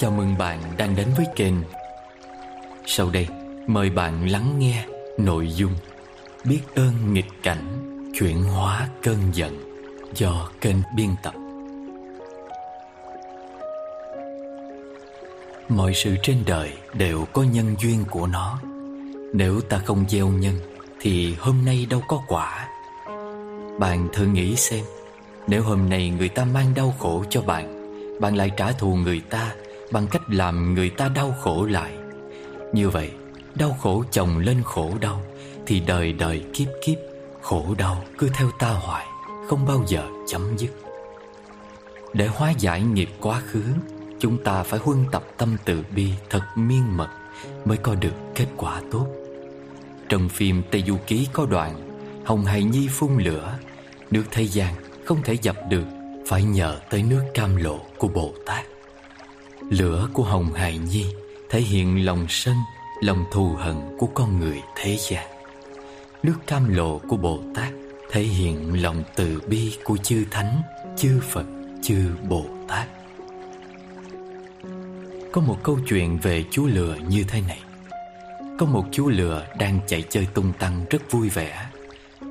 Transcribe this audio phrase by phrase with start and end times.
[0.00, 1.54] Chào mừng bạn đang đến với kênh.
[2.86, 3.26] Sau đây,
[3.66, 4.84] mời bạn lắng nghe
[5.18, 5.72] nội dung
[6.44, 7.64] Biết ơn nghịch cảnh
[8.18, 9.80] chuyển hóa cơn giận
[10.14, 11.34] do kênh biên tập.
[15.68, 18.60] Mọi sự trên đời đều có nhân duyên của nó.
[19.34, 20.54] Nếu ta không gieo nhân,
[21.00, 22.68] Thì hôm nay đâu có quả.
[23.78, 24.84] Bạn thử nghĩ xem,
[25.46, 27.80] Nếu hôm nay người ta mang đau khổ cho bạn
[28.20, 29.54] Bạn lại trả thù người ta
[29.92, 31.92] Bằng cách làm người ta đau khổ lại.
[32.72, 33.10] Như vậy,
[33.54, 35.22] Đau khổ chồng lên khổ đau,
[35.66, 36.98] Thì đời đời kiếp kiếp,
[37.40, 39.06] Khổ đau cứ theo ta hoài,
[39.48, 40.70] Không bao giờ chấm dứt.
[42.12, 43.62] Để hóa giải nghiệp quá khứ,
[44.18, 47.08] Chúng ta phải huân tập tâm từ bi thật miên mật
[47.64, 49.06] Mới có được kết quả tốt.
[50.08, 53.58] Trong phim Tây Du Ký có đoạn, Hồng Hài Nhi phun lửa,
[54.10, 55.84] Nước thế gian không thể dập được,
[56.28, 58.64] Phải nhờ tới nước cam lộ của Bồ Tát.
[59.70, 61.06] Lửa của Hồng Hài Nhi
[61.50, 62.56] Thể hiện lòng sân
[63.02, 65.26] Lòng thù hận của con người thế gian.
[66.22, 67.72] Nước cam lộ của Bồ Tát
[68.10, 70.62] Thể hiện lòng từ bi của chư Thánh
[70.96, 71.44] Chư Phật,
[71.82, 72.88] chư Bồ Tát.
[75.32, 77.62] Có một câu chuyện về chú lừa như thế này.
[78.58, 81.66] Có một chú lừa đang chạy chơi tung tăng rất vui vẻ.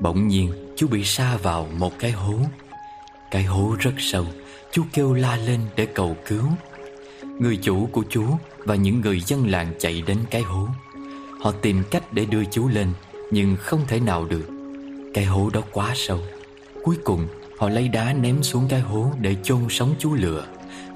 [0.02, 2.36] Bỗng nhiên chú bị sa vào một cái hố.
[3.32, 4.26] Cái hố rất sâu
[4.72, 6.44] Chú kêu la lên để cầu cứu.
[7.40, 8.24] Người chủ của chú
[8.58, 10.68] và những người dân làng chạy đến cái hố.
[11.42, 12.88] Họ tìm cách để đưa chú lên,
[13.32, 14.46] Nhưng không thể nào được.
[15.14, 16.20] Cái hố đó quá sâu.
[16.84, 20.46] Cuối cùng, họ lấy đá ném xuống cái hố để chôn sống chú lừa,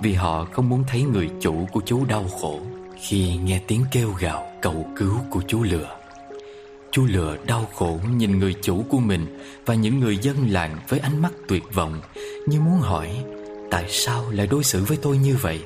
[0.02, 2.59] vì họ không muốn thấy người chủ của chú đau khổ.
[3.02, 5.97] Khi nghe tiếng kêu gào cầu cứu của chú lừa
[6.91, 11.00] Chú lừa đau khổ nhìn người chủ của mình Và những người dân làng với
[11.00, 12.02] ánh mắt tuyệt vọng,
[12.47, 13.09] Như muốn hỏi,
[13.72, 15.59] Tại sao lại đối xử với tôi như vậy?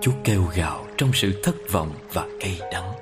[0.00, 2.92] Chú kêu gào trong sự thất vọng và cay đắng.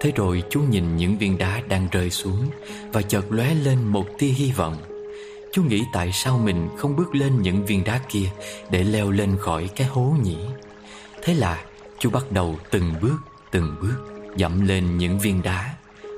[0.00, 2.50] Thế rồi chú nhìn những viên đá đang rơi xuống
[2.92, 4.76] Và chợt lóe lên một tia hy vọng.
[5.52, 8.30] Chú nghĩ tại sao mình không bước lên những viên đá kia
[8.70, 10.38] Để leo lên khỏi cái hố nhỉ?
[11.22, 11.64] Thế là
[11.98, 13.16] chú bắt đầu từng bước
[13.50, 13.96] từng bước
[14.36, 15.74] Dậm lên những viên đá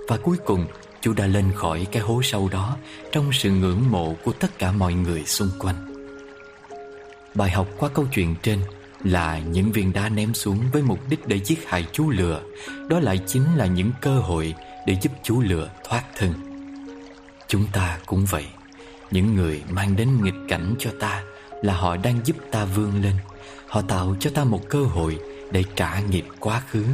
[0.08, 0.66] Và cuối cùng
[1.00, 2.76] chú đã lên khỏi cái hố sâu đó
[3.12, 5.92] Trong sự ngưỡng mộ của tất cả mọi người xung quanh.
[7.34, 8.58] Bài học qua câu chuyện trên
[9.04, 12.42] là những viên đá ném xuống với mục đích để giết hại chú lừa.
[12.88, 14.54] Đó lại chính là những cơ hội
[14.86, 16.32] để giúp chú lừa thoát thân.
[17.48, 18.46] Chúng ta cũng vậy.
[19.10, 21.22] Những người mang đến nghịch cảnh cho ta
[21.62, 23.16] Là họ đang giúp ta vươn lên.
[23.68, 25.18] Họ tạo cho ta một cơ hội
[25.50, 26.84] Để trả nghiệp quá khứ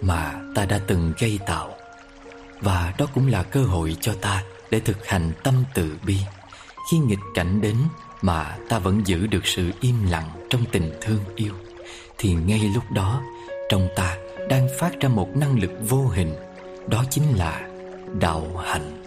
[0.00, 1.70] Mà ta đã từng gây tạo.
[2.60, 6.16] Và đó cũng là cơ hội cho ta Để thực hành tâm từ bi.
[6.90, 7.76] Khi nghịch cảnh đến
[8.22, 11.52] mà ta vẫn giữ được sự im lặng Trong tình thương yêu.
[12.18, 13.22] Thì ngay lúc đó
[13.68, 14.16] Trong ta
[14.48, 16.34] đang phát ra một năng lực vô hình.
[16.88, 17.68] Đó chính là
[18.20, 19.02] đạo hạnh.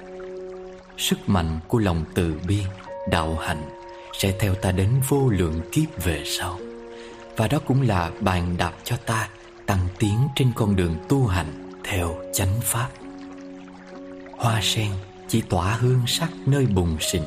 [0.98, 2.64] Sức mạnh của lòng từ bi,
[3.10, 3.70] đạo hạnh
[4.14, 6.60] Sẽ theo ta đến vô lượng kiếp về sau.
[7.38, 9.30] Và đó cũng là bàn đạp cho ta
[9.66, 12.90] Tăng tiến trên con đường tu hành Theo chánh pháp.
[14.38, 14.92] Hoa sen
[15.28, 17.24] chỉ tỏa hương sắc nơi bùng sình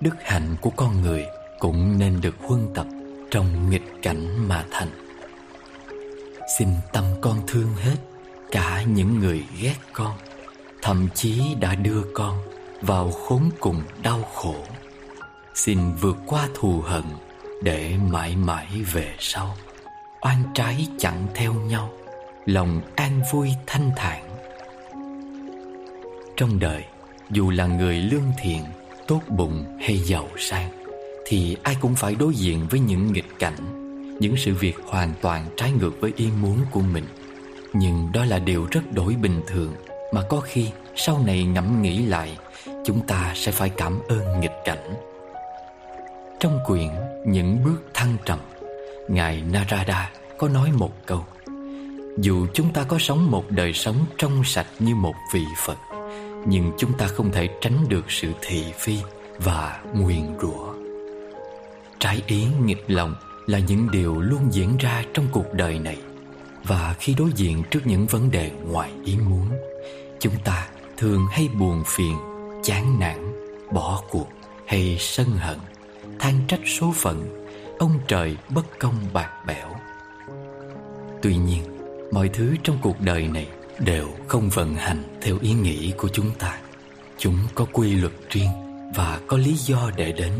[0.00, 1.26] Đức hạnh của con người
[1.58, 2.86] Cũng nên được huân tập
[3.30, 4.90] Trong nghịch cảnh mà thành.
[6.58, 7.96] Xin tâm con thương hết
[8.50, 10.16] Cả những người ghét con,
[10.82, 12.38] Thậm chí đã đưa con
[12.80, 14.54] vào khốn cùng đau khổ.
[15.54, 17.04] Xin vượt qua thù hận
[17.62, 19.56] để mãi mãi về sau,
[20.20, 21.90] oan trái chẳng theo nhau,
[22.46, 24.22] lòng an vui thanh thản.
[26.36, 26.84] Trong đời,
[27.30, 28.64] dù là người lương thiện
[29.08, 30.70] tốt bụng hay giàu sang
[31.26, 33.56] thì ai cũng phải đối diện với những nghịch cảnh
[34.20, 37.04] những sự việc hoàn toàn trái ngược với ý muốn của mình
[37.72, 39.72] nhưng đó là điều rất đổi bình thường
[40.12, 42.36] mà có khi sau này ngẫm nghĩ lại
[42.84, 44.94] chúng ta sẽ phải cảm ơn nghịch cảnh.
[46.40, 46.88] Trong quyển
[47.26, 48.38] Những bước thăng trầm,
[49.08, 51.24] Ngài Narada có nói một câu
[52.18, 55.93] Dù chúng ta có sống một đời sống trong sạch như một vị Phật
[56.46, 58.98] nhưng chúng ta không thể tránh được sự thị phi
[59.38, 60.74] và nguyền rủa.
[61.98, 63.14] Trái ý nghịch lòng
[63.46, 65.98] là những điều luôn diễn ra trong cuộc đời này.
[66.64, 69.48] Và khi đối diện trước những vấn đề ngoài ý muốn,
[70.24, 72.16] Chúng ta thường hay buồn phiền,
[72.62, 73.32] chán nản,
[73.72, 74.28] bỏ cuộc
[74.66, 75.58] hay sân hận,
[76.18, 77.46] than trách số phận,
[77.78, 79.68] ông trời bất công bạc bẽo.
[81.22, 81.62] Tuy nhiên,
[82.12, 83.48] mọi thứ trong cuộc đời này
[83.78, 86.58] đều không vận hành theo ý nghĩ của chúng ta
[87.18, 88.50] chúng có quy luật riêng
[88.94, 90.32] và có lý do để đến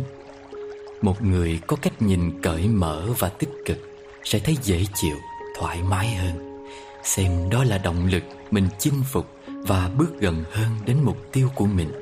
[1.03, 3.79] một người có cách nhìn cởi mở và tích cực
[4.25, 5.17] sẽ thấy dễ chịu,
[5.59, 6.67] thoải mái hơn.
[7.03, 11.51] Xem đó là động lực mình chinh phục và bước gần hơn đến mục tiêu
[11.55, 11.93] của mình.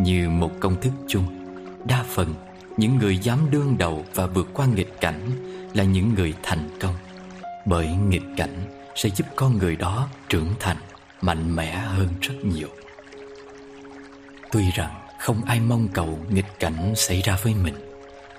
[0.00, 1.24] Như một công thức chung,
[1.84, 2.34] đa phần
[2.76, 5.30] những người dám đương đầu và vượt qua nghịch cảnh
[5.74, 6.94] là những người thành công.
[7.66, 10.76] Bởi nghịch cảnh sẽ giúp con người đó trưởng thành,
[11.20, 12.68] mạnh mẽ hơn rất nhiều.
[14.52, 17.74] Tuy rằng không ai mong cầu nghịch cảnh xảy ra với mình,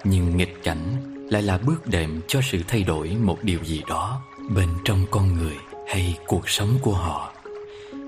[0.03, 4.21] nhưng nghịch cảnh lại là bước đệm cho sự thay đổi một điều gì đó
[4.55, 5.55] bên trong con người
[5.87, 7.33] hay cuộc sống của họ.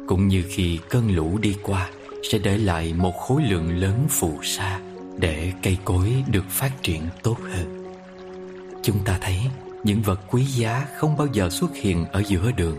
[0.08, 1.90] Cũng như khi cơn lũ đi qua
[2.32, 4.80] sẽ để lại một khối lượng lớn phù sa
[5.18, 7.96] để cây cối được phát triển tốt hơn.
[8.84, 9.40] Chúng ta thấy
[9.86, 12.78] những vật quý giá không bao giờ xuất hiện ở giữa đường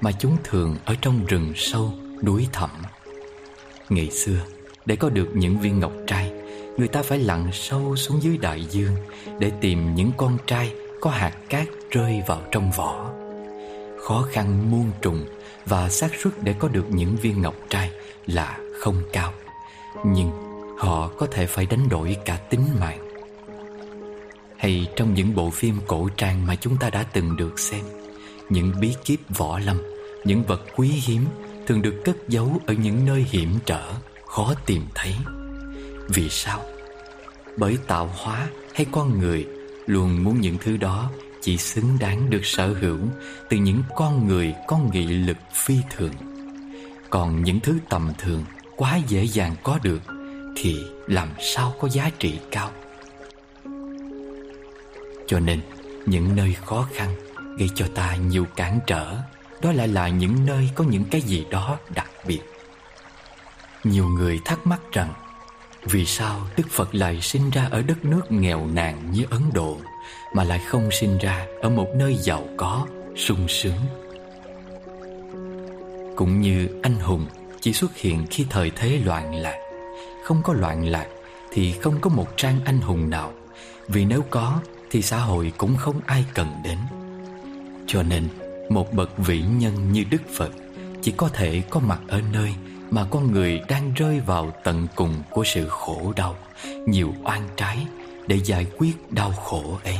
[0.00, 1.92] mà chúng thường ở trong rừng sâu,
[2.22, 2.70] núi thẳm.
[3.88, 4.40] Ngày xưa,
[4.86, 6.32] để có được những viên ngọc trai,
[6.76, 8.94] người ta phải lặn sâu xuống dưới đại dương
[9.38, 13.10] để tìm những con trai có hạt cát rơi vào trong vỏ.
[14.06, 15.26] Khó khăn muôn trùng
[15.66, 17.90] và xác suất để có được những viên ngọc trai
[18.26, 19.32] là không cao.
[20.06, 20.30] Nhưng
[20.78, 23.07] họ có thể phải đánh đổi cả tính mạng.
[24.58, 27.84] Hay trong những bộ phim cổ trang mà chúng ta đã từng được xem,
[28.48, 29.76] những bí kíp võ lâm,
[30.24, 31.24] những vật quý hiếm
[31.66, 33.92] thường được cất giấu ở những nơi hiểm trở,
[34.26, 35.14] khó tìm thấy.
[36.08, 36.62] Vì sao?
[37.56, 39.46] Bởi tạo hóa hay con người
[39.86, 42.98] luôn muốn những thứ đó chỉ xứng đáng được sở hữu
[43.48, 46.12] từ những con người có nghị lực phi thường.
[47.10, 48.44] Còn những thứ tầm thường
[48.76, 50.02] quá dễ dàng có được
[50.56, 52.70] thì làm sao có giá trị cao.
[55.28, 55.60] Cho nên,
[56.06, 57.14] những nơi khó khăn
[57.58, 59.16] gây cho ta nhiều cản trở,
[59.62, 62.40] đó lại là những nơi có những cái gì đó đặc biệt.
[63.84, 65.12] Nhiều người thắc mắc rằng
[65.82, 69.78] vì sao Đức Phật lại sinh ra ở đất nước nghèo nàn như Ấn Độ
[70.34, 72.86] mà lại không sinh ra ở một nơi giàu có,
[73.16, 73.80] sung sướng?
[76.16, 77.26] Cũng như anh hùng
[77.60, 79.58] chỉ xuất hiện khi thời thế loạn lạc.
[80.24, 81.06] Không có loạn lạc
[81.50, 83.32] thì không có một trang anh hùng nào,
[83.88, 84.60] vì nếu có
[84.90, 86.78] thì xã hội cũng không ai cần đến.
[87.86, 88.28] Cho nên,
[88.70, 90.50] một bậc vĩ nhân như Đức Phật
[91.02, 92.54] chỉ có thể có mặt ở nơi
[92.90, 96.36] mà con người đang rơi vào tận cùng của sự khổ đau,
[96.86, 97.86] nhiều oan trái
[98.26, 99.98] để giải quyết đau khổ ấy.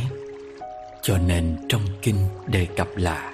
[1.03, 3.33] Cho nên trong kinh đề cập là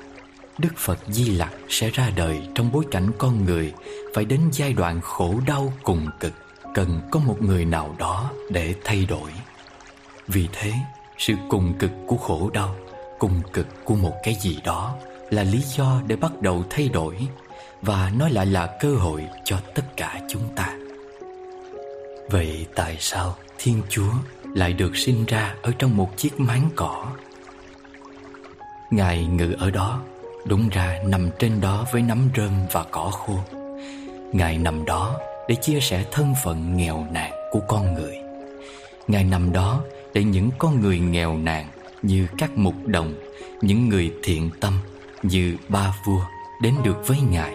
[0.59, 3.73] Đức Phật Di Lặc sẽ ra đời trong bối cảnh con người
[4.15, 6.33] phải đến giai đoạn khổ đau cùng cực,
[6.75, 9.31] cần có một người nào đó để thay đổi.
[10.29, 10.73] Vì thế,
[11.19, 12.75] sự cùng cực của khổ đau,
[13.19, 14.94] cùng cực của một cái gì đó
[15.31, 17.16] là lý do để bắt đầu thay đổi
[17.82, 20.76] và nó lại là cơ hội cho tất cả chúng ta.
[22.31, 24.12] Vậy tại sao Thiên Chúa
[24.55, 27.06] lại được sinh ra ở trong một chiếc máng cỏ?
[28.90, 30.00] Ngài ngự ở đó,
[30.46, 33.38] đúng ra nằm trên đó với nắm rơm và cỏ khô.
[34.32, 38.19] Ngài nằm đó để chia sẻ thân phận nghèo nàn của con người.
[39.08, 39.81] Ngài nằm đó
[40.14, 41.66] để những con người nghèo nàn
[42.02, 43.14] như các mục đồng,
[43.62, 44.78] những người thiện tâm
[45.22, 46.20] như ba vua
[46.62, 47.55] đến được với Ngài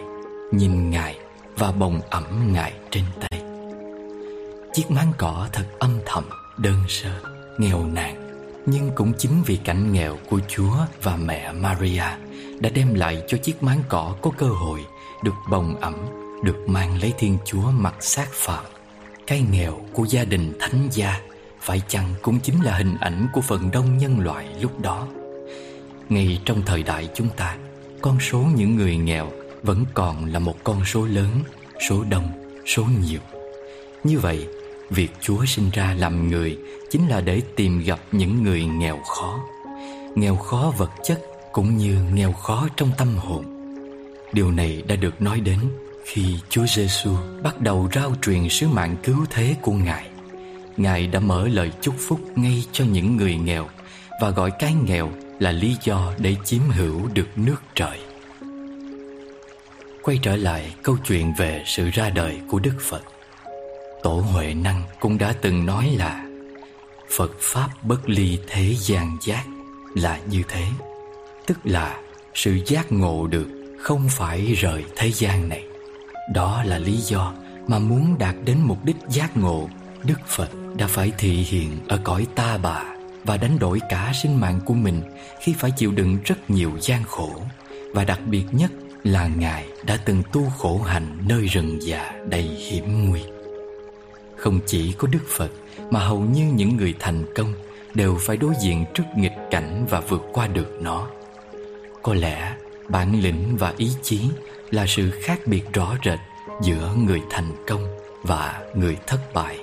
[0.52, 1.18] nhìn Ngài
[1.56, 3.42] và bồng ẩm Ngài trên tay.
[4.74, 6.24] Chiếc máng cỏ thật âm thầm,
[6.58, 7.10] đơn sơ,
[7.58, 8.30] nghèo nàn,
[8.66, 12.04] nhưng cũng chính vì cảnh nghèo của Chúa và mẹ Maria
[12.60, 14.80] đã đem lại cho chiếc máng cỏ có cơ hội
[15.24, 15.94] được bồng ẩm,
[16.44, 18.64] được mang lấy Thiên Chúa mặc xác phạm.
[19.26, 21.20] Cái nghèo của gia đình thánh gia
[21.60, 25.06] phải chăng cũng chính là hình ảnh của phần đông nhân loại lúc đó.
[26.08, 27.56] Ngay trong thời đại chúng ta,
[28.00, 29.30] con số những người nghèo
[29.62, 31.30] vẫn còn là một con số lớn,
[31.88, 32.28] số đông,
[32.66, 33.20] số nhiều.
[34.04, 34.46] Như vậy,
[34.90, 36.58] việc Chúa sinh ra làm người
[36.90, 39.40] chính là để tìm gặp những người nghèo khó,
[40.14, 41.20] nghèo khó vật chất
[41.52, 43.44] cũng như nghèo khó trong tâm hồn.
[44.32, 45.58] Điều này đã được nói đến
[46.04, 47.10] khi Chúa Giêsu
[47.42, 50.09] bắt đầu rao truyền sứ mạng cứu thế của Ngài.
[50.76, 53.68] Ngài đã mở lời chúc phúc ngay cho những người nghèo
[54.20, 57.98] và gọi cái nghèo là lý do để chiếm hữu được nước trời.
[60.02, 63.02] Quay trở lại câu chuyện về sự ra đời của Đức Phật.
[64.02, 66.24] Tổ Huệ Năng cũng đã từng nói là,
[67.16, 69.44] Phật Pháp bất ly thế gian giác
[69.94, 70.64] là như thế.
[71.46, 71.98] Tức là
[72.34, 73.48] sự giác ngộ được
[73.80, 75.64] không phải rời thế gian này.
[76.34, 77.32] Đó là lý do
[77.66, 79.68] mà muốn đạt đến mục đích giác ngộ
[80.04, 82.84] Đức Phật đã phải thị hiện ở cõi ta bà
[83.24, 85.02] Và đánh đổi cả sinh mạng của mình
[85.40, 87.42] khi phải chịu đựng rất nhiều gian khổ
[87.94, 88.70] Và đặc biệt nhất
[89.04, 93.20] là Ngài đã từng tu khổ hạnh nơi rừng già đầy hiểm nguy.
[94.36, 95.50] Không chỉ có Đức Phật
[95.90, 97.52] mà hầu như những người thành công
[97.94, 101.08] đều phải đối diện trước nghịch cảnh và vượt qua được nó.
[102.02, 102.56] Có lẽ
[102.88, 104.20] bản lĩnh và ý chí
[104.70, 106.18] là sự khác biệt rõ rệt
[106.62, 107.86] giữa người thành công
[108.22, 109.58] và người thất bại.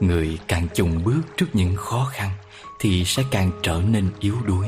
[0.00, 2.30] Người càng chùng bước trước những khó khăn
[2.80, 4.66] thì sẽ càng trở nên yếu đuối.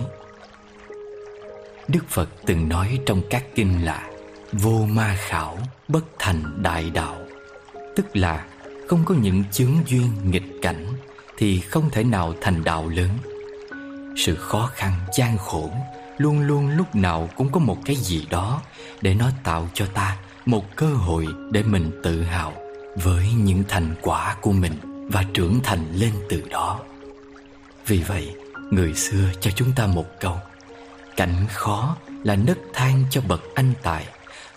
[1.88, 4.10] Đức Phật từng nói trong các kinh là
[4.52, 7.16] Vô ma khảo, bất thành đại đạo.
[7.96, 8.46] Tức là
[8.88, 10.86] không có những chướng duyên nghịch cảnh
[11.36, 13.10] Thì không thể nào thành đạo lớn.
[14.16, 15.70] Sự khó khăn, gian khổ
[16.18, 18.62] Luôn luôn lúc nào cũng có một cái gì đó
[19.02, 20.16] Để nó tạo cho ta
[20.46, 22.52] một cơ hội để mình tự hào
[22.96, 24.95] Với những thành quả của mình.
[25.08, 26.80] Và trưởng thành lên từ đó.
[27.86, 28.34] Vì vậy,
[28.70, 30.36] người xưa cho chúng ta một câu
[31.16, 34.06] Cảnh khó là nấc thang cho bậc anh tài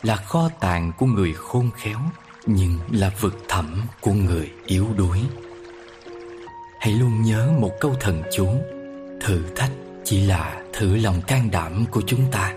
[0.03, 1.99] Là kho tàng của người khôn khéo
[2.45, 5.21] Nhưng là vực thẳm của người yếu đuối.
[6.79, 8.47] Hãy luôn nhớ một câu thần chú
[9.21, 9.71] Thử thách
[10.03, 12.53] chỉ là thử lòng can đảm của chúng ta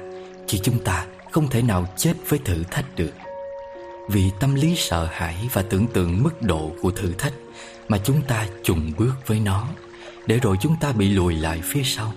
[0.47, 3.13] Chứ chúng ta không thể nào chết với thử thách được.
[4.09, 7.33] Vì tâm lý sợ hãi và tưởng tượng mức độ của thử thách
[7.93, 9.69] mà chúng ta trùng bước với nó.
[10.27, 12.13] Để rồi chúng ta bị lùi lại phía sau.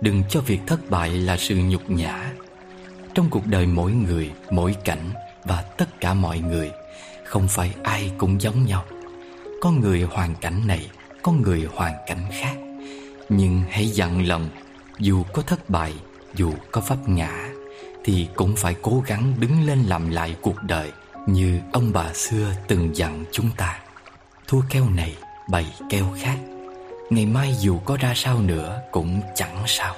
[0.00, 2.32] Đừng cho việc thất bại là sự nhục nhã.
[3.14, 5.10] Trong cuộc đời mỗi người, mỗi cảnh
[5.44, 6.70] và tất cả mọi người
[7.24, 8.84] Không phải ai cũng giống nhau.
[9.60, 10.90] Có người hoàn cảnh này,
[11.22, 12.56] có người hoàn cảnh khác.
[13.28, 14.48] Nhưng hãy dặn lòng
[14.98, 15.94] Dù có thất bại,
[16.34, 17.48] dù có vấp ngã
[18.04, 20.92] Thì cũng phải cố gắng đứng lên làm lại cuộc đời
[21.26, 23.78] Như ông bà xưa từng dặn chúng ta.
[24.50, 25.14] Thua keo này,
[25.48, 26.36] bày keo khác.
[27.10, 29.94] Ngày mai dù có ra sao nữa cũng chẳng sao.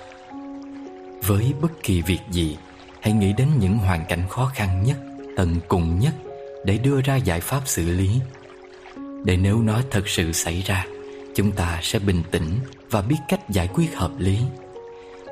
[1.26, 2.56] Với bất kỳ việc gì
[3.00, 4.96] Hãy nghĩ đến những hoàn cảnh khó khăn nhất
[5.36, 6.14] Tận cùng nhất
[6.64, 8.20] Để đưa ra giải pháp xử lý.
[9.24, 10.86] Để nếu nó thật sự xảy ra
[11.34, 12.58] Chúng ta sẽ bình tĩnh
[12.90, 14.38] Và biết cách giải quyết hợp lý.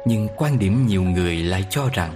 [0.06, 2.12] Nhưng quan điểm nhiều người lại cho rằng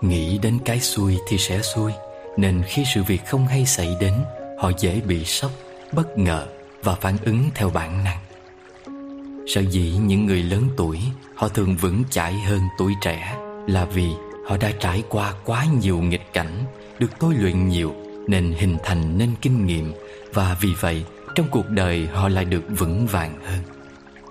[0.00, 1.92] Nghĩ đến cái xui thì sẽ xui
[2.36, 4.14] Nên khi sự việc không hay xảy đến
[4.58, 5.50] Họ dễ bị sốc,
[5.96, 6.46] bất ngờ
[6.82, 8.18] Và phản ứng theo bản năng.
[9.54, 10.98] Sở dĩ những người lớn tuổi,
[11.34, 13.36] Họ thường vững chãi hơn tuổi trẻ
[13.66, 14.08] Là vì
[14.46, 16.64] họ đã trải qua quá nhiều nghịch cảnh,
[16.98, 17.94] Được tôi luyện nhiều
[18.28, 19.92] Nên hình thành nên kinh nghiệm
[20.32, 23.58] Và vì vậy trong cuộc đời họ lại được vững vàng hơn.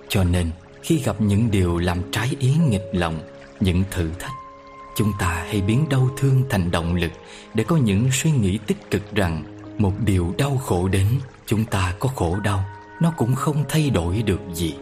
[0.10, 0.51] Cho nên,
[0.84, 3.20] khi gặp những điều làm trái ý nghịch lòng,
[3.60, 4.32] Những thử thách,
[4.96, 7.12] Chúng ta hãy biến đau thương thành động lực
[7.53, 9.43] Để có những suy nghĩ tích cực rằng
[9.77, 11.08] Một điều đau khổ đến
[11.46, 12.66] Chúng ta có khổ đau,
[13.00, 14.76] Nó cũng không thay đổi được gì.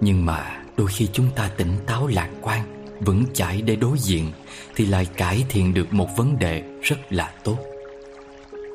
[0.00, 4.32] Nhưng mà đôi khi chúng ta tỉnh táo lạc quan, Vững chãi để đối diện,
[4.74, 7.58] Thì lại cải thiện được một vấn đề rất là tốt.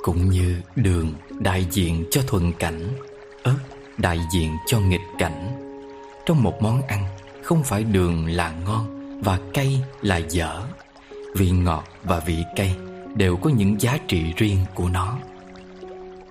[0.04, 2.90] Cũng như đường đại diện cho thuận cảnh,
[3.44, 3.58] Ớt
[3.98, 5.60] đại diện cho nghịch cảnh.
[6.26, 7.04] Trong một món ăn,
[7.44, 10.62] Không phải đường là ngon Và cay là dở.
[11.36, 12.76] Vị ngọt và vị cay
[13.16, 15.18] Đều có những giá trị riêng của nó.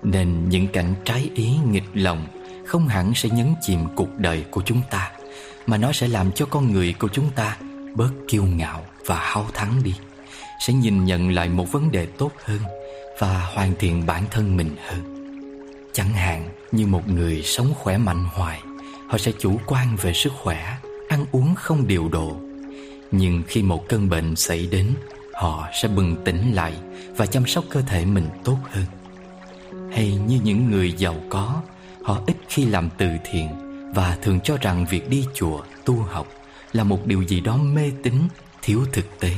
[0.03, 2.27] Nên những cảnh trái ý nghịch lòng
[2.65, 5.11] không hẳn sẽ nhấn chìm cuộc đời của chúng ta,
[5.67, 7.57] mà nó sẽ làm cho con người của chúng ta
[7.95, 9.93] bớt kiêu ngạo và hao thắng đi,
[10.67, 12.59] sẽ nhìn nhận lại một vấn đề tốt hơn
[13.19, 15.15] và hoàn thiện bản thân mình hơn.
[15.93, 18.61] Chẳng hạn như một người sống khỏe mạnh hoài,
[19.07, 20.77] họ sẽ chủ quan về sức khỏe,
[21.09, 22.37] ăn uống không điều độ.
[23.11, 24.87] Nhưng khi một cơn bệnh xảy đến,
[25.33, 26.73] họ sẽ bừng tỉnh lại
[27.17, 28.85] và chăm sóc cơ thể mình tốt hơn
[29.91, 31.61] hay như những người giàu có
[32.03, 33.49] Họ ít khi làm từ thiện
[33.95, 36.27] Và thường cho rằng việc đi chùa, tu học
[36.73, 38.13] Là một điều gì đó mê tín,
[38.61, 39.31] thiếu thực tế.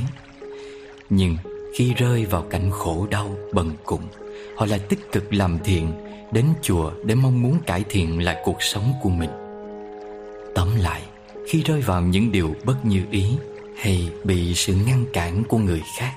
[1.10, 1.36] Nhưng
[1.76, 4.02] khi rơi vào cảnh khổ đau, bần cùng
[4.56, 5.92] Họ lại tích cực làm thiện
[6.32, 9.30] Đến chùa để mong muốn cải thiện lại cuộc sống của mình.
[10.54, 11.02] Tóm lại,
[11.48, 13.26] khi rơi vào những điều bất như ý
[13.76, 16.12] Hay bị sự ngăn cản của người khác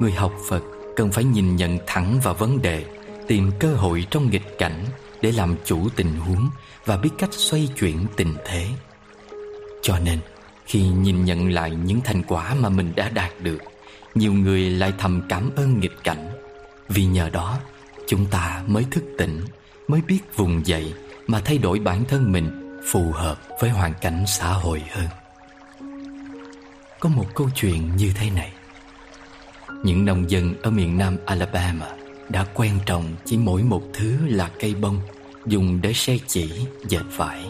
[0.00, 0.62] Người học Phật
[0.96, 2.84] cần phải nhìn nhận thẳng vào vấn đề
[3.28, 4.84] Tìm cơ hội trong nghịch cảnh
[5.22, 6.50] để làm chủ tình huống
[6.84, 8.68] và biết cách xoay chuyển tình thế.
[9.82, 10.18] Cho nên,
[10.66, 13.58] khi nhìn nhận lại những thành quả mà mình đã đạt được,
[14.14, 16.30] nhiều người lại thầm cảm ơn nghịch cảnh.
[16.88, 17.58] Vì nhờ đó,
[18.06, 19.40] chúng ta mới thức tỉnh,
[19.88, 20.94] mới biết vùng dậy
[21.26, 25.08] mà thay đổi bản thân mình phù hợp với hoàn cảnh xã hội hơn.
[27.00, 28.52] Có một câu chuyện như thế này.
[29.84, 31.97] Những nông dân ở miền Nam Alabama
[32.28, 35.00] đã quen trồng chỉ mỗi một thứ là cây bông
[35.46, 37.44] dùng để xe chỉ, dệt vải.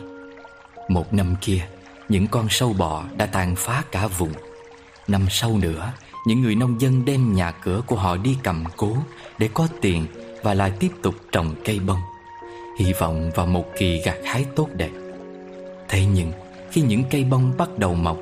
[0.89, 1.67] Một năm kia,
[2.09, 4.33] những con sâu bọ đã tàn phá cả vùng.
[5.09, 5.93] Năm sau nữa,
[6.27, 8.97] những người nông dân đem nhà cửa của họ đi cầm cố
[9.39, 10.07] để có tiền
[10.43, 12.01] và lại tiếp tục trồng cây bông,
[12.79, 14.91] hy vọng vào một kỳ gặt hái tốt đẹp.
[15.89, 16.33] Thế nhưng
[16.71, 18.19] khi những cây bông bắt đầu mọc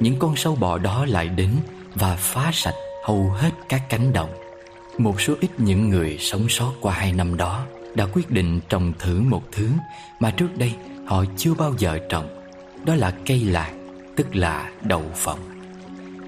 [0.00, 1.50] Những con sâu bọ đó lại đến
[1.94, 2.74] Và phá sạch
[3.04, 4.39] hầu hết các cánh đồng
[5.00, 8.92] một số ít những người sống sót qua hai năm đó Đã quyết định trồng
[8.98, 9.68] thử một thứ
[10.20, 10.72] Mà trước đây
[11.06, 12.44] họ chưa bao giờ trồng.
[12.84, 13.70] Đó là cây lạc,
[14.16, 15.38] Tức là đậu phộng.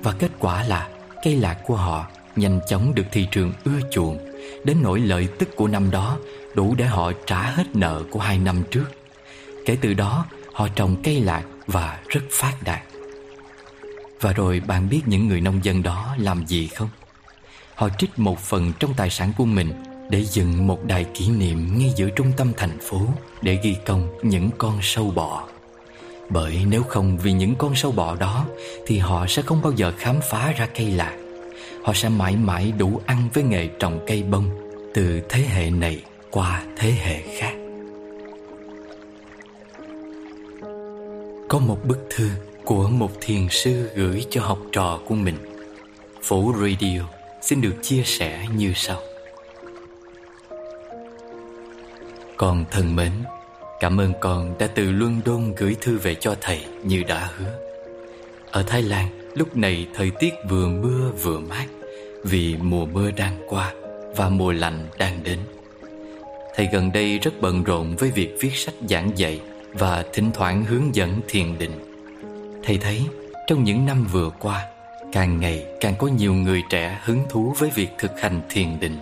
[0.02, 0.88] Và kết quả là
[1.24, 4.18] cây lạc của họ Nhanh chóng được thị trường ưa chuộng,
[4.64, 6.18] Đến nỗi lợi tức của năm đó
[6.54, 8.86] Đủ để họ trả hết nợ của hai năm trước.
[9.66, 12.82] Kể từ đó, họ trồng cây lạc và rất phát đạt.
[14.20, 16.88] Và rồi bạn biết những người nông dân đó làm gì không?
[17.74, 19.72] Họ trích một phần trong tài sản của mình
[20.10, 23.00] Để dựng một đài kỷ niệm ngay giữa trung tâm thành phố
[23.42, 25.48] Để ghi công những con sâu bọ.
[26.30, 28.46] Bởi nếu không vì những con sâu bọ đó
[28.86, 31.16] Thì họ sẽ không bao giờ khám phá ra cây lạc.
[31.84, 34.50] Họ sẽ mãi mãi đủ ăn với nghề trồng cây bông
[34.94, 37.54] Từ thế hệ này qua thế hệ khác.
[41.48, 42.28] Có một bức thư
[42.64, 45.36] của một thiền sư gửi cho học trò của mình.
[46.22, 49.00] Phủ Radio xin được chia sẻ như sau.
[52.36, 53.12] Con thân mến,
[53.82, 57.58] Cảm ơn con đã từ London gửi thư về cho thầy như đã hứa.
[58.50, 61.66] Ở Thái Lan, lúc này thời tiết vừa mưa vừa mát,
[62.24, 63.74] Vì mùa mưa đang qua
[64.16, 65.38] và mùa lạnh đang đến.
[66.56, 69.40] Thầy gần đây rất bận rộn với việc viết sách giảng dạy
[69.72, 72.04] Và thỉnh thoảng hướng dẫn thiền định.
[72.64, 73.02] Thầy thấy,
[73.46, 74.71] trong những năm vừa qua
[75.12, 78.96] Càng ngày càng có nhiều người trẻ hứng thú với việc thực hành thiền định.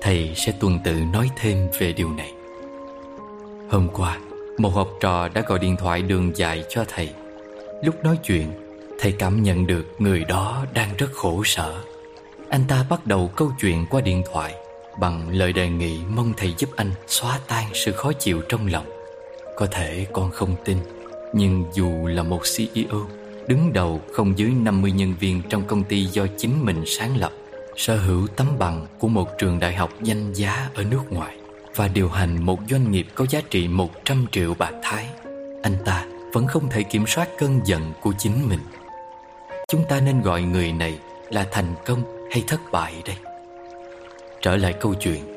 [0.00, 2.32] Thầy sẽ tuần tự nói thêm về điều này.
[3.70, 4.18] Hôm qua,
[4.58, 7.10] một học trò đã gọi điện thoại đường dài cho thầy.
[7.82, 8.46] Lúc nói chuyện,
[8.98, 11.74] thầy cảm nhận được người đó đang rất khổ sở.
[12.48, 14.54] Anh ta bắt đầu câu chuyện qua điện thoại
[14.98, 18.86] Bằng lời đề nghị mong thầy giúp anh xóa tan sự khó chịu trong lòng.
[19.56, 20.78] Có thể con không tin
[21.32, 23.06] Nhưng dù là một CEO
[23.48, 27.32] Đứng đầu không dưới 50 nhân viên trong công ty do chính mình sáng lập,
[27.76, 31.36] Sở hữu tấm bằng của một trường đại học danh giá ở nước ngoài
[31.76, 35.06] Và điều hành một doanh nghiệp có giá trị 100 triệu bạc Thái.
[35.62, 38.60] Anh ta vẫn không thể kiểm soát cơn giận của chính mình.
[39.68, 40.98] Chúng ta nên gọi người này
[41.30, 43.16] là thành công hay thất bại đây?
[44.42, 45.34] Trở lại câu chuyện,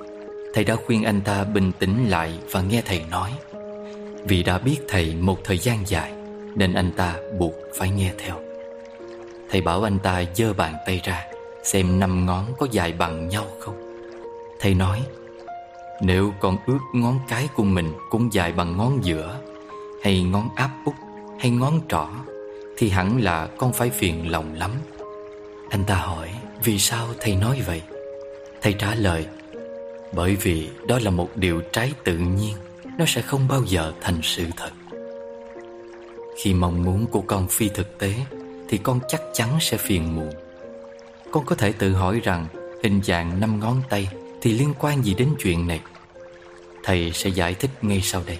[0.53, 3.31] Thầy đã khuyên anh ta bình tĩnh lại và nghe thầy nói.
[4.23, 6.16] Vì đã biết thầy một thời gian dài
[6.57, 8.35] nên anh ta buộc phải nghe theo.
[9.49, 11.25] Thầy bảo anh ta giơ bàn tay ra,
[11.63, 14.03] Xem năm ngón có dài bằng nhau không.
[14.59, 15.01] Thầy nói,
[16.01, 19.39] Nếu con ước ngón cái của mình cũng dài bằng ngón giữa,
[20.03, 20.93] Hay ngón áp út
[21.39, 22.07] hay ngón trỏ,
[22.77, 24.71] Thì hẳn là con phải phiền lòng lắm.
[25.69, 26.29] Anh ta hỏi,
[26.63, 27.81] Vì sao thầy nói vậy?
[28.61, 29.25] Thầy trả lời,
[30.13, 32.53] Bởi vì đó là một điều trái tự nhiên,
[32.97, 34.71] Nó sẽ không bao giờ thành sự thật.
[36.37, 38.13] Khi mong muốn của con phi thực tế,
[38.69, 40.31] Thì con chắc chắn sẽ phiền muộn.
[41.31, 42.47] Con có thể tự hỏi rằng,
[42.83, 44.09] Hình dạng năm ngón tay
[44.41, 45.81] Thì liên quan gì đến chuyện này?
[46.83, 48.37] Thầy sẽ giải thích ngay sau đây.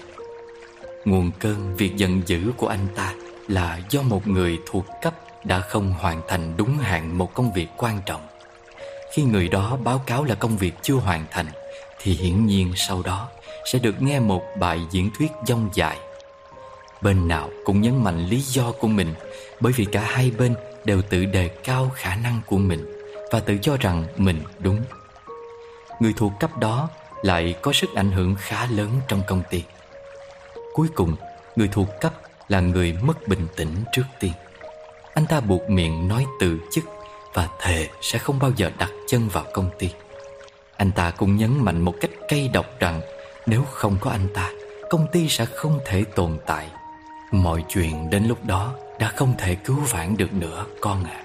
[1.04, 3.14] Nguồn cơn việc giận dữ của anh ta
[3.48, 7.66] Là do một người thuộc cấp Đã không hoàn thành đúng hạn một công việc
[7.76, 8.26] quan trọng.
[9.14, 11.46] Khi người đó báo cáo là công việc chưa hoàn thành,
[12.02, 13.28] Thì hiển nhiên sau đó
[13.64, 15.98] Sẽ được nghe một bài diễn thuyết dông dài.
[17.02, 19.14] Bên nào cũng nhấn mạnh lý do của mình
[19.60, 22.84] Bởi vì cả hai bên đều tự đề cao khả năng của mình
[23.32, 24.80] Và tự cho rằng mình đúng
[26.00, 26.88] Người thuộc cấp đó
[27.22, 29.62] lại có sức ảnh hưởng khá lớn trong công ty
[30.74, 31.16] Cuối cùng,
[31.56, 32.12] người thuộc cấp
[32.48, 34.32] là người mất bình tĩnh trước tiên
[35.14, 36.84] Anh ta buộc miệng nói từ chức
[37.38, 39.90] và thề sẽ không bao giờ đặt chân vào công ty.
[40.76, 43.00] Anh ta cũng nhấn mạnh một cách cay độc rằng
[43.46, 44.50] nếu không có anh ta,
[44.90, 46.68] công ty sẽ không thể tồn tại.
[47.32, 51.10] Mọi chuyện đến lúc đó đã không thể cứu vãn được nữa con ạ.
[51.12, 51.24] À.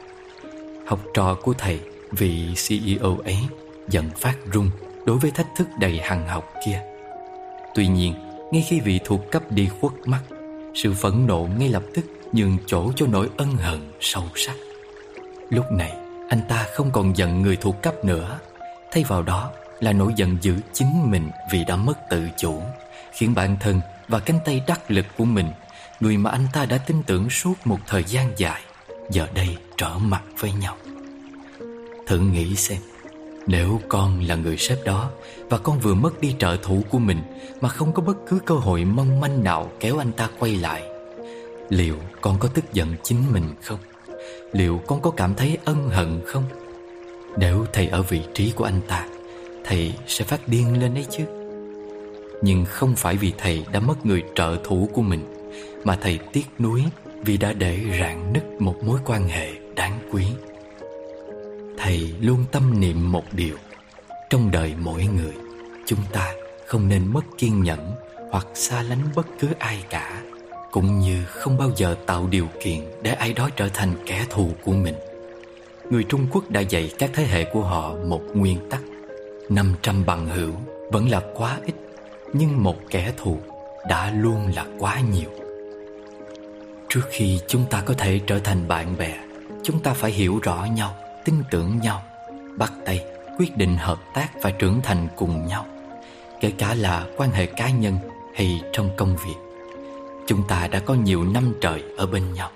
[0.87, 1.79] Học trò của thầy,
[2.11, 3.37] vị CEO ấy,
[3.89, 4.69] giận phát run
[5.05, 6.81] đối với thách thức đầy hằng học kia.
[7.75, 8.13] Tuy nhiên,
[8.51, 10.21] ngay khi vị thuộc cấp đi khuất mắt,
[10.75, 14.55] sự phẫn nộ ngay lập tức nhường chỗ cho nỗi ân hận sâu sắc.
[15.49, 15.93] Lúc này
[16.29, 18.39] anh ta không còn giận người thuộc cấp nữa
[18.91, 22.61] Thay vào đó là nỗi giận dữ chính mình vì đã mất tự chủ
[23.11, 25.47] Khiến bản thân và cánh tay đắc lực của mình
[26.03, 28.61] Người mà anh ta đã tin tưởng suốt một thời gian dài,
[29.11, 30.77] Giờ đây trở mặt với nhau.
[32.07, 32.77] Thử nghĩ xem,
[33.47, 35.09] Nếu con là người sếp đó
[35.49, 37.17] Và con vừa mất đi trợ thủ của mình
[37.61, 40.83] Mà không có bất cứ cơ hội mong manh nào kéo anh ta quay lại,
[41.69, 43.79] Liệu con có tức giận chính mình không?
[44.51, 46.43] Liệu con có cảm thấy ân hận không?
[47.37, 49.07] Nếu thầy ở vị trí của anh ta,
[49.63, 51.23] Thầy sẽ phát điên lên ấy chứ.
[52.41, 55.42] Nhưng không phải vì thầy đã mất người trợ thủ của mình
[55.83, 56.83] mà thầy tiếc nuối
[57.25, 60.25] Vì đã để rạn nứt một mối quan hệ đáng quý.
[61.77, 63.55] Thầy luôn tâm niệm một điều.
[64.29, 65.33] Trong đời mỗi người,
[65.85, 66.33] Chúng ta
[66.65, 67.91] không nên mất kiên nhẫn
[68.31, 70.21] Hoặc xa lánh bất cứ ai cả,
[70.71, 74.49] Cũng như không bao giờ tạo điều kiện Để ai đó trở thành kẻ thù
[74.63, 74.95] của mình.
[75.89, 78.81] Người Trung Quốc đã dạy các thế hệ của họ một nguyên tắc.
[79.49, 80.51] 500 bằng hữu
[80.91, 81.73] vẫn là quá ít,
[82.33, 83.37] Nhưng một kẻ thù
[83.89, 85.42] đã luôn là quá nhiều.
[86.93, 89.13] Trước khi chúng ta có thể trở thành bạn bè
[89.63, 92.03] Chúng ta phải hiểu rõ nhau, tin tưởng nhau
[92.58, 93.06] Bắt tay,
[93.38, 95.65] quyết định hợp tác và trưởng thành cùng nhau
[96.41, 97.97] Kể cả là quan hệ cá nhân
[98.36, 99.36] hay trong công việc.
[100.27, 102.51] Chúng ta đã có nhiều năm trời ở bên nhau.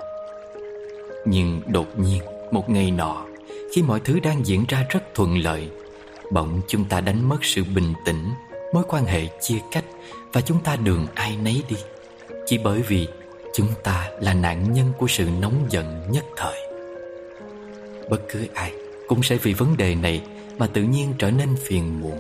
[1.26, 2.21] Nhưng đột nhiên
[2.52, 3.26] một ngày nọ
[3.76, 5.69] Khi mọi thứ đang diễn ra rất thuận lợi
[6.32, 8.30] Bỗng chúng ta đánh mất sự bình tĩnh
[8.73, 9.86] Mối quan hệ chia cách
[10.34, 11.76] Và chúng ta đường ai nấy đi.
[12.45, 13.08] Chỉ bởi vì
[13.58, 16.60] chúng ta là nạn nhân của sự nóng giận nhất thời.
[18.10, 18.72] Bất cứ ai
[19.08, 20.22] cũng sẽ vì vấn đề này
[20.58, 22.20] Mà tự nhiên trở nên phiền muộn.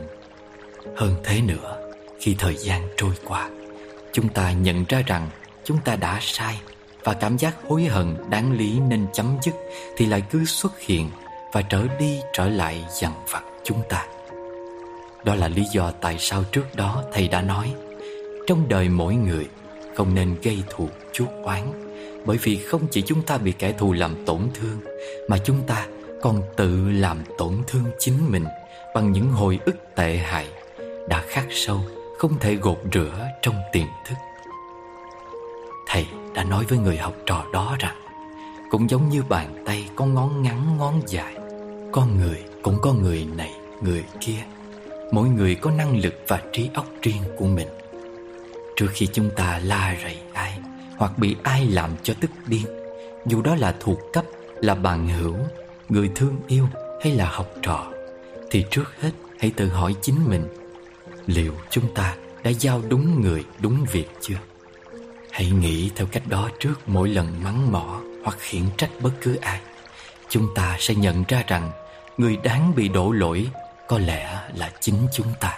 [0.95, 3.49] Hơn thế nữa, Khi thời gian trôi qua,
[4.13, 5.29] Chúng ta nhận ra rằng
[5.63, 6.59] Chúng ta đã sai
[7.03, 9.55] Và cảm giác hối hận đáng lý nên chấm dứt
[9.97, 11.09] Thì lại cứ xuất hiện
[11.53, 14.05] Và trở đi trở lại dằn vặt chúng ta.
[15.25, 17.73] Đó là lý do tại sao trước đó thầy đã nói,
[18.47, 19.47] Trong đời mỗi người
[19.97, 21.63] không nên gây thù chuốc oán.
[22.25, 24.79] Bởi vì không chỉ chúng ta bị kẻ thù làm tổn thương,
[25.27, 25.87] Mà chúng ta
[26.21, 28.45] còn tự làm tổn thương chính mình
[28.95, 30.47] Bằng những hồi ức tệ hại
[31.09, 31.81] Đã khắc sâu,
[32.17, 34.15] không thể gột rửa trong tiềm thức.
[35.87, 36.05] Thầy
[36.35, 37.95] đã nói với người học trò đó rằng,
[38.71, 41.35] Cũng giống như bàn tay có ngón ngắn, ngón dài
[41.91, 44.43] Con người cũng có người này, người kia.
[45.11, 47.67] Mỗi người có năng lực và trí óc riêng của mình.
[48.77, 50.59] Trước khi chúng ta la rầy ai
[50.97, 52.65] Hoặc bị ai làm cho tức điên
[53.25, 55.35] Dù đó là thuộc cấp, là bạn hữu
[55.89, 56.67] Người thương yêu
[57.03, 57.91] hay là học trò
[58.51, 60.47] Thì trước hết hãy tự hỏi chính mình
[61.25, 64.37] Liệu chúng ta đã giao đúng người, đúng việc chưa?
[65.31, 69.35] Hãy nghĩ theo cách đó trước mỗi lần mắng mỏ hoặc khiển trách bất cứ
[69.35, 69.59] ai
[70.29, 71.71] Chúng ta sẽ nhận ra rằng
[72.17, 73.47] Người đáng bị đổ lỗi
[73.87, 75.57] có lẽ là chính chúng ta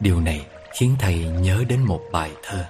[0.00, 0.46] Điều này
[0.78, 2.64] khiến thầy nhớ đến một bài thơ.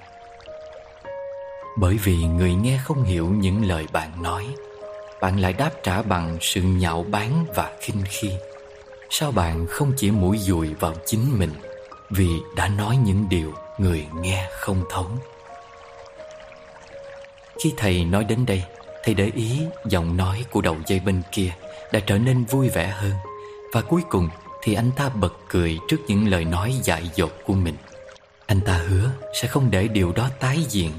[1.79, 4.47] Bởi vì người nghe không hiểu những lời bạn nói,
[5.21, 8.33] Bạn lại đáp trả bằng sự nhạo báng và khinh khi.
[9.11, 11.51] Sao bạn không chỉ mũi dùi vào chính mình
[12.11, 15.07] Vì đã nói những điều người nghe không thấu?
[17.63, 18.63] Khi thầy nói đến đây,
[19.05, 21.51] Thầy để ý giọng nói của đầu dây bên kia
[21.93, 23.13] Đã trở nên vui vẻ hơn.
[23.73, 24.29] Và cuối cùng
[24.63, 27.75] thì anh ta bật cười trước những lời nói dại dột của mình.
[28.47, 30.91] Anh ta hứa sẽ không để điều đó tái diễn.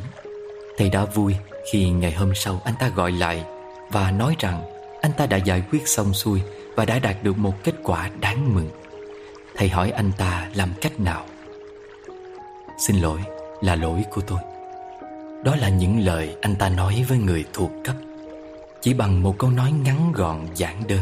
[0.77, 1.35] Thầy đã vui
[1.71, 3.43] khi ngày hôm sau anh ta gọi lại
[3.89, 4.63] Và nói rằng
[5.01, 6.41] anh ta đã giải quyết xong xuôi
[6.75, 8.69] Và đã đạt được một kết quả đáng mừng.
[9.55, 11.25] Thầy hỏi anh ta làm cách nào?
[12.87, 13.19] Xin lỗi,
[13.61, 14.39] là lỗi của tôi.
[15.43, 17.95] Đó là những lời anh ta nói với người thuộc cấp.
[18.81, 20.99] Chỉ bằng một câu nói ngắn gọn giản đơn,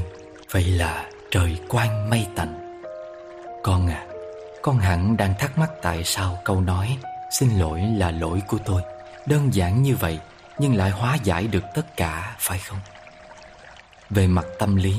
[0.51, 2.81] Vậy là trời quang mây tạnh.
[3.63, 4.08] Con à
[4.65, 6.97] con hẳn đang thắc mắc tại sao câu nói,
[7.32, 8.82] Xin lỗi là lỗi của tôi.
[9.28, 10.19] Đơn giản như vậy,
[10.60, 12.78] Nhưng lại hóa giải được tất cả, phải không?
[14.10, 14.95] Về mặt tâm lý,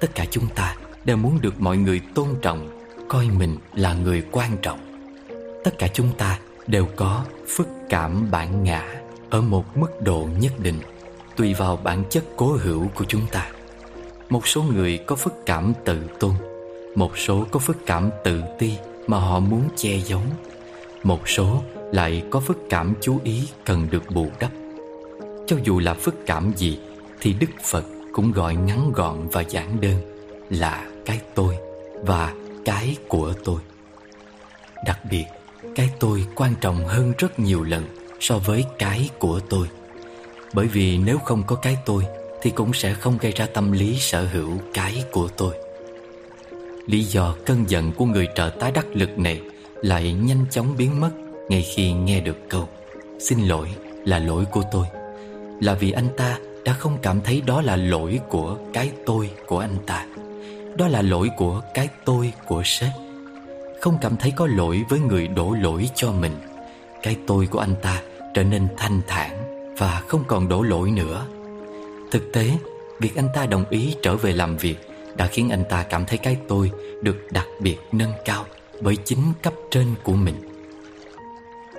[0.00, 4.24] Tất cả chúng ta đều muốn được mọi người tôn trọng, Coi mình là người
[4.32, 5.10] quan trọng.
[5.64, 7.24] Tất cả chúng ta đều có
[7.56, 8.94] phức cảm bản ngã
[9.30, 10.80] Ở một mức độ nhất định,
[11.36, 13.48] Tùy vào bản chất cố hữu của chúng ta.
[14.28, 16.34] Một số người có phức cảm tự tôn,
[16.94, 18.76] Một số có phức cảm tự ti.
[19.06, 20.22] Mà họ muốn che giấu.
[21.02, 24.50] Một số lại có phức cảm chú ý cần được bù đắp.
[25.46, 26.78] Cho dù là phức cảm gì
[27.20, 29.94] Thì Đức Phật cũng gọi ngắn gọn và giản đơn
[30.50, 31.56] Là cái tôi
[32.02, 32.34] và
[32.64, 33.60] cái của tôi
[34.86, 35.24] Đặc biệt,
[35.74, 37.84] cái tôi quan trọng hơn rất nhiều lần
[38.20, 39.66] so với cái của tôi
[40.52, 42.04] Bởi vì nếu không có cái tôi
[42.42, 45.54] thì cũng sẽ không gây ra tâm lý sở hữu cái của tôi.
[46.90, 49.40] Lý do cơn giận của người trợ tá đắc lực này
[49.82, 51.10] lại nhanh chóng biến mất
[51.48, 52.68] ngay khi nghe được câu
[53.18, 53.68] Xin lỗi
[54.04, 54.86] là lỗi của tôi.
[55.60, 59.58] Là vì anh ta đã không cảm thấy đó là lỗi của cái tôi của
[59.58, 60.06] anh ta.
[60.76, 62.90] Đó là lỗi của cái tôi của sếp.
[63.80, 66.32] Không cảm thấy có lỗi với người đổ lỗi cho mình
[67.02, 68.02] Cái tôi của anh ta
[68.34, 69.30] trở nên thanh thản
[69.78, 71.26] Và không còn đổ lỗi nữa.
[72.10, 72.50] Thực tế,
[73.00, 76.18] việc anh ta đồng ý trở về làm việc đã khiến anh ta cảm thấy
[76.18, 76.70] cái tôi
[77.02, 78.44] được đặc biệt nâng cao
[78.80, 80.34] bởi chính cấp trên của mình.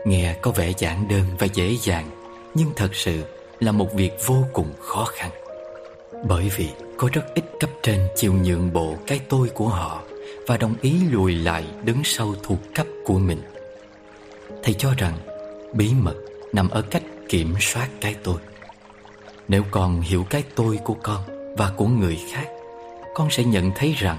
[0.06, 2.10] Nghe có vẻ giản đơn và dễ dàng,
[2.54, 3.24] Nhưng thật sự
[3.60, 5.32] là một việc vô cùng khó khăn.
[6.28, 10.02] Bởi vì có rất ít cấp trên chịu nhượng bộ cái tôi của họ
[10.48, 13.42] Và đồng ý lùi lại đứng sau thuộc cấp của mình.
[14.64, 15.18] Thầy cho rằng
[15.74, 16.16] bí mật
[16.54, 18.36] nằm ở cách kiểm soát cái tôi.
[19.48, 21.22] Nếu con hiểu cái tôi của con
[21.58, 22.48] và của người khác
[23.14, 24.18] con sẽ nhận thấy rằng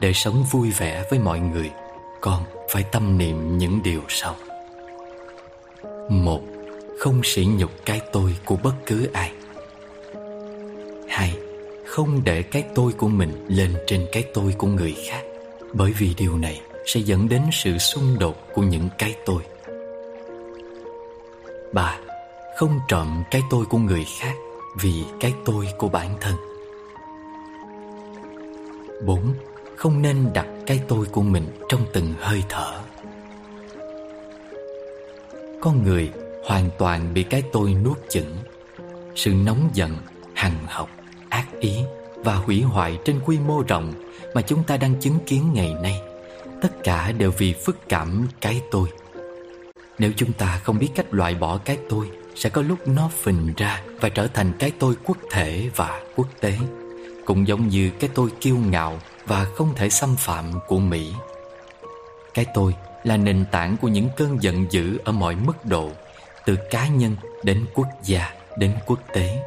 [0.00, 1.70] để sống vui vẻ với mọi người,
[2.20, 4.36] Con phải tâm niệm những điều sau.
[6.08, 6.40] Một,
[6.98, 9.32] Không sỉ nhục cái tôi của bất cứ ai.
[11.08, 11.38] Hai,
[11.86, 15.22] Không để cái tôi của mình lên trên cái tôi của người khác,
[15.72, 19.42] Bởi vì điều này sẽ dẫn đến sự xung đột của những cái tôi.
[21.72, 21.98] Ba,
[22.56, 24.34] Không trộm cái tôi của người khác
[24.80, 26.55] vì cái tôi của bản thân.
[29.04, 29.34] 4.
[29.76, 32.80] Không nên đặt cái tôi của mình trong từng hơi thở
[35.60, 36.10] Con người
[36.44, 38.36] hoàn toàn bị cái tôi nuốt chửng
[39.14, 39.96] Sự nóng giận,
[40.34, 40.90] hằn học,
[41.28, 41.76] ác ý
[42.16, 43.92] và hủy hoại trên quy mô rộng
[44.34, 46.00] Mà chúng ta đang chứng kiến ngày nay
[46.62, 48.88] Tất cả đều vì phức cảm cái tôi
[49.98, 53.52] Nếu chúng ta không biết cách loại bỏ cái tôi Sẽ có lúc nó phình
[53.56, 56.58] ra và trở thành cái tôi quốc thể và quốc tế
[57.26, 61.12] cũng giống như cái tôi kiêu ngạo và không thể xâm phạm của Mỹ.
[62.34, 65.90] Cái tôi là nền tảng của những cơn giận dữ ở mọi mức độ,
[66.46, 69.42] từ cá nhân đến quốc gia đến quốc tế.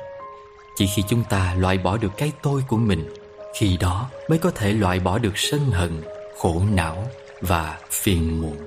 [0.77, 3.13] Chỉ khi chúng ta loại bỏ được cái tôi của mình,
[3.55, 6.01] khi đó mới có thể loại bỏ được sân hận,
[6.37, 7.07] khổ não
[7.41, 8.57] và phiền muộn.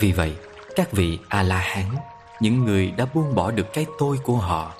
[0.00, 0.34] Vì vậy,
[0.76, 1.86] các vị A-la-hán,
[2.40, 4.74] những người đã buông bỏ được cái tôi của họ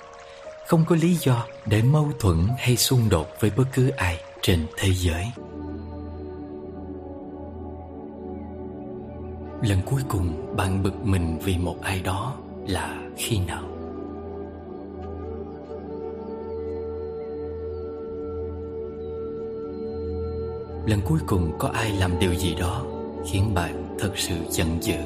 [0.69, 4.65] không có lý do để mâu thuẫn hay xung đột với bất cứ ai trên
[4.77, 5.25] thế giới.
[9.61, 12.35] Lần cuối cùng bạn bực mình vì một ai đó
[12.67, 13.63] là khi nào?
[20.85, 22.85] Lần cuối cùng có ai làm điều gì đó
[23.31, 24.99] khiến bạn thật sự giận dữ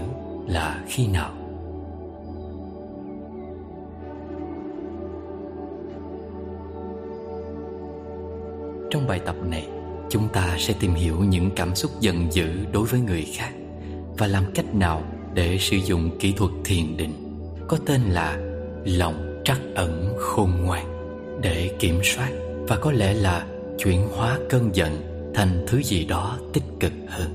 [0.48, 1.43] là khi nào?
[8.94, 9.68] Trong bài tập này,
[10.10, 13.50] chúng ta sẽ tìm hiểu những cảm xúc giận dữ đối với người khác
[14.18, 15.04] và làm cách nào
[15.34, 17.14] để sử dụng kỹ thuật thiền định
[17.68, 18.38] có tên là
[18.86, 20.86] lòng trắc ẩn khôn ngoan
[21.42, 22.30] để kiểm soát
[22.68, 25.02] và có lẽ là chuyển hóa cơn giận
[25.34, 27.30] thành thứ gì đó tích cực hơn.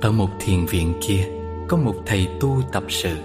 [0.00, 1.24] Ở một thiền viện kia
[1.68, 3.16] có một thầy tu tập sự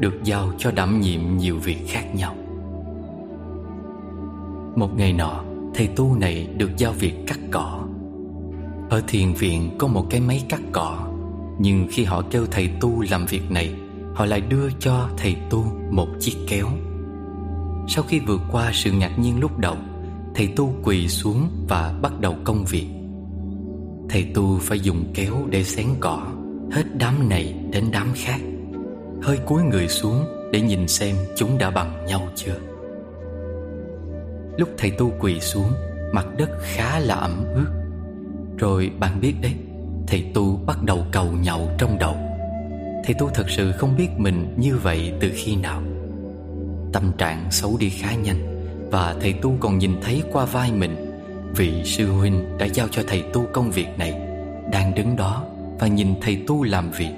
[0.00, 2.36] được giao cho đảm nhiệm nhiều việc khác nhau.
[4.76, 7.82] Một ngày nọ, thầy tu này được giao việc cắt cỏ.
[8.90, 11.08] Ở thiền viện có một cái máy cắt cỏ,
[11.58, 13.74] nhưng khi họ kêu thầy tu làm việc này,
[14.14, 16.66] họ lại đưa cho thầy tu một chiếc kéo.
[17.88, 19.76] Sau khi vượt qua sự ngạc nhiên lúc đầu,
[20.34, 22.86] thầy tu quỳ xuống và bắt đầu công việc.
[24.08, 26.26] Thầy tu phải dùng kéo để xén cỏ,
[26.72, 28.40] hết đám này đến đám khác
[29.22, 32.56] hơi cúi người xuống để nhìn xem chúng đã bằng nhau chưa.
[34.56, 35.72] Lúc thầy tu quỳ xuống,
[36.12, 37.70] mặt đất khá là ẩm ướt.
[38.58, 39.54] Rồi bạn biết đấy,
[40.06, 42.16] thầy tu bắt đầu cầu nhậu trong đầu.
[43.04, 45.82] Thầy tu thật sự không biết mình như vậy từ khi nào.
[46.92, 48.56] Tâm trạng xấu đi khá nhanh
[48.90, 51.06] và thầy tu còn nhìn thấy qua vai mình
[51.56, 54.14] vị sư huynh đã giao cho thầy tu công việc này
[54.72, 55.44] đang đứng đó
[55.78, 57.12] và nhìn thầy tu làm việc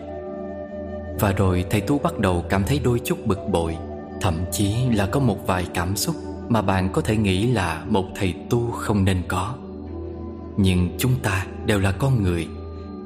[1.20, 3.76] và rồi thầy tu bắt đầu cảm thấy đôi chút bực bội.
[4.20, 6.16] Thậm chí là có một vài cảm xúc
[6.48, 9.54] Mà bạn có thể nghĩ là một thầy tu không nên có.
[10.56, 12.48] Nhưng chúng ta đều là con người,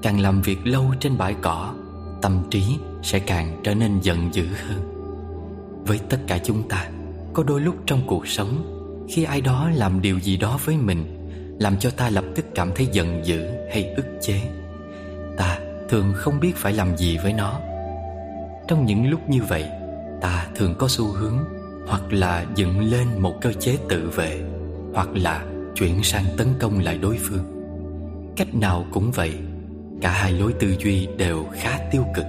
[0.02, 1.74] Càng làm việc lâu trên bãi cỏ,
[2.22, 2.62] Tâm trí
[3.02, 4.80] sẽ càng trở nên giận dữ hơn.
[5.86, 6.86] Với tất cả chúng ta,
[7.32, 11.28] Có đôi lúc trong cuộc sống, Khi ai đó làm điều gì đó với mình,
[11.60, 14.40] Làm cho ta lập tức cảm thấy giận dữ hay ức chế.
[15.36, 17.60] Ta thường không biết phải làm gì với nó
[18.68, 19.68] trong những lúc như vậy,
[20.20, 21.38] Ta thường có xu hướng
[21.86, 24.40] Hoặc là dựng lên một cơ chế tự vệ,
[24.94, 25.44] Hoặc là
[25.74, 27.44] chuyển sang tấn công lại đối phương.
[28.36, 29.34] Cách nào cũng vậy,
[30.00, 32.24] Cả hai lối tư duy đều khá tiêu cực,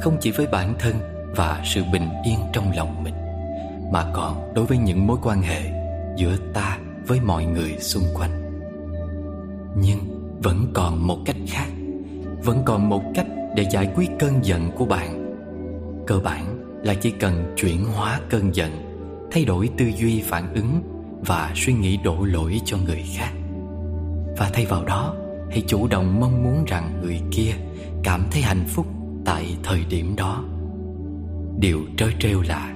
[0.00, 0.94] Không chỉ với bản thân
[1.36, 3.14] và sự bình yên trong lòng mình,
[3.92, 5.60] Mà còn đối với những mối quan hệ
[6.16, 8.30] Giữa ta với mọi người xung quanh.
[9.76, 9.98] Nhưng
[10.42, 11.68] vẫn còn một cách khác,
[12.44, 13.26] Vẫn còn một cách
[13.56, 15.17] để giải quyết cơn giận của bạn
[16.08, 18.70] cơ bản là chỉ cần chuyển hóa cơn giận,
[19.30, 20.82] thay đổi tư duy phản ứng
[21.26, 23.32] và suy nghĩ đổ lỗi cho người khác.
[24.36, 25.14] Và thay vào đó,
[25.50, 27.52] hãy chủ động mong muốn rằng người kia
[28.04, 28.86] cảm thấy hạnh phúc
[29.24, 30.44] tại thời điểm đó.
[31.58, 32.74] Điều trớ trêu là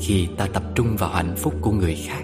[0.00, 2.22] khi ta tập trung vào hạnh phúc của người khác,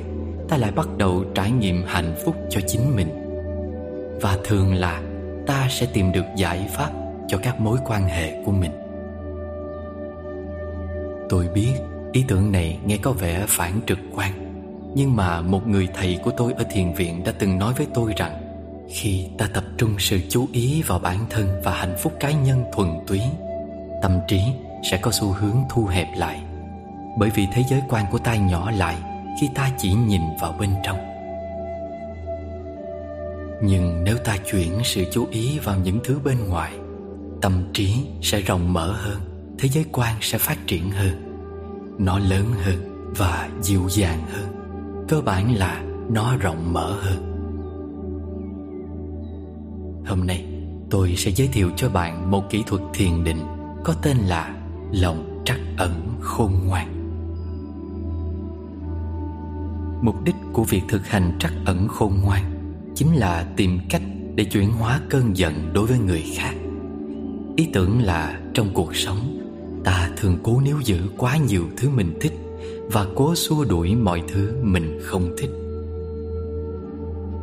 [0.49, 3.09] ta lại bắt đầu trải nghiệm hạnh phúc cho chính mình.
[4.21, 5.03] Và thường là
[5.47, 6.91] ta sẽ tìm được giải pháp
[7.29, 8.80] cho các mối quan hệ của mình
[11.31, 11.73] tôi biết,
[12.13, 14.33] ý tưởng này nghe có vẻ phản trực quan.
[14.95, 18.13] Nhưng mà một người thầy của tôi ở thiền viện đã từng nói với tôi
[18.17, 18.41] rằng,
[18.89, 22.65] khi ta tập trung sự chú ý vào bản thân và hạnh phúc cá nhân
[22.73, 23.21] thuần túy,
[24.03, 24.41] tâm trí
[24.91, 26.43] sẽ có xu hướng thu hẹp lại.
[27.19, 28.97] Bởi vì thế giới quan của ta nhỏ lại
[29.41, 30.99] khi ta chỉ nhìn vào bên trong.
[33.63, 36.73] Nhưng nếu ta chuyển sự chú ý vào những thứ bên ngoài,
[37.43, 39.30] tâm trí sẽ rộng mở hơn
[39.61, 41.15] thế giới quan sẽ phát triển hơn.
[41.99, 44.47] Nó lớn hơn và dịu dàng hơn.
[45.09, 47.27] Cơ bản là nó rộng mở hơn.
[50.07, 50.47] Hôm nay,
[50.91, 53.47] tôi sẽ giới thiệu cho bạn một kỹ thuật thiền định
[53.85, 54.57] có tên là
[54.93, 56.89] lòng trắc ẩn khôn ngoan.
[60.03, 62.43] Mục đích của việc thực hành trắc ẩn khôn ngoan
[62.95, 64.03] chính là tìm cách
[64.35, 66.55] để chuyển hóa cơn giận đối với người khác.
[67.57, 69.40] Ý tưởng là trong cuộc sống
[69.85, 72.33] ta thường cố níu giữ quá nhiều thứ mình thích
[72.93, 75.51] và cố xua đuổi mọi thứ mình không thích.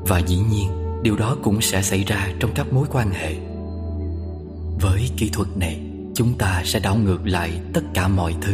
[0.07, 0.69] Và dĩ nhiên,
[1.03, 3.35] điều đó cũng sẽ xảy ra trong các mối quan hệ.
[4.81, 5.81] Với kỹ thuật này,
[6.13, 8.53] chúng ta sẽ đảo ngược lại tất cả mọi thứ.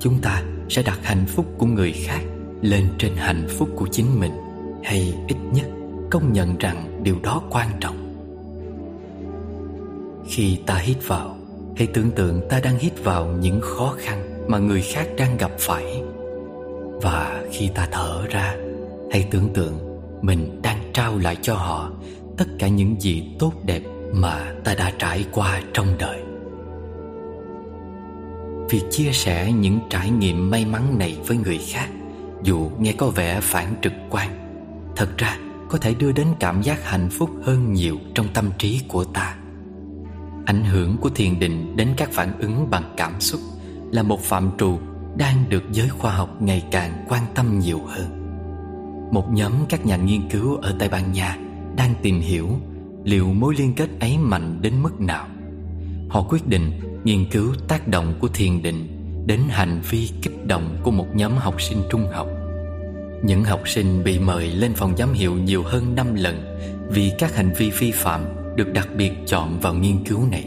[0.00, 2.20] Chúng ta sẽ đặt hạnh phúc của người khác
[2.60, 4.32] lên trên hạnh phúc của chính mình,
[4.84, 5.66] hay ít nhất
[6.10, 7.96] công nhận rằng điều đó quan trọng.
[10.28, 11.35] Khi ta hít vào
[11.76, 15.50] hãy tưởng tượng ta đang hít vào những khó khăn mà người khác đang gặp
[15.58, 16.02] phải.
[17.02, 18.56] Và khi ta thở ra,
[19.12, 19.78] hãy tưởng tượng
[20.22, 21.90] mình đang trao lại cho họ
[22.36, 26.22] tất cả những gì tốt đẹp mà ta đã trải qua trong đời.
[28.70, 31.88] Việc chia sẻ những trải nghiệm may mắn này với người khác,
[32.42, 34.28] dù nghe có vẻ phản trực quan,
[34.96, 38.80] thật ra có thể đưa đến cảm giác hạnh phúc hơn nhiều trong tâm trí
[38.88, 39.36] của ta
[40.46, 43.40] ảnh hưởng của thiền định đến các phản ứng bằng cảm xúc
[43.92, 44.78] là một phạm trù
[45.16, 48.06] đang được giới khoa học ngày càng quan tâm nhiều hơn.
[49.12, 51.38] Một nhóm các nhà nghiên cứu ở tây ban nha
[51.76, 52.48] đang tìm hiểu
[53.04, 55.26] liệu mối liên kết ấy mạnh đến mức nào.
[56.08, 56.70] Họ quyết định
[57.04, 58.88] nghiên cứu tác động của thiền định
[59.26, 62.28] đến hành vi kích động của một nhóm học sinh trung học.
[63.22, 67.34] Những học sinh bị mời lên phòng giám hiệu nhiều hơn 5 lần vì các
[67.34, 68.24] hành vi vi phạm
[68.56, 70.44] được đặc biệt chọn vào nghiên cứu này.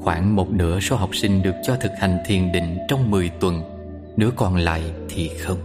[0.00, 3.62] Khoảng một nửa số học sinh được cho thực hành thiền định trong 10 tuần,
[4.16, 5.58] nửa còn lại thì không.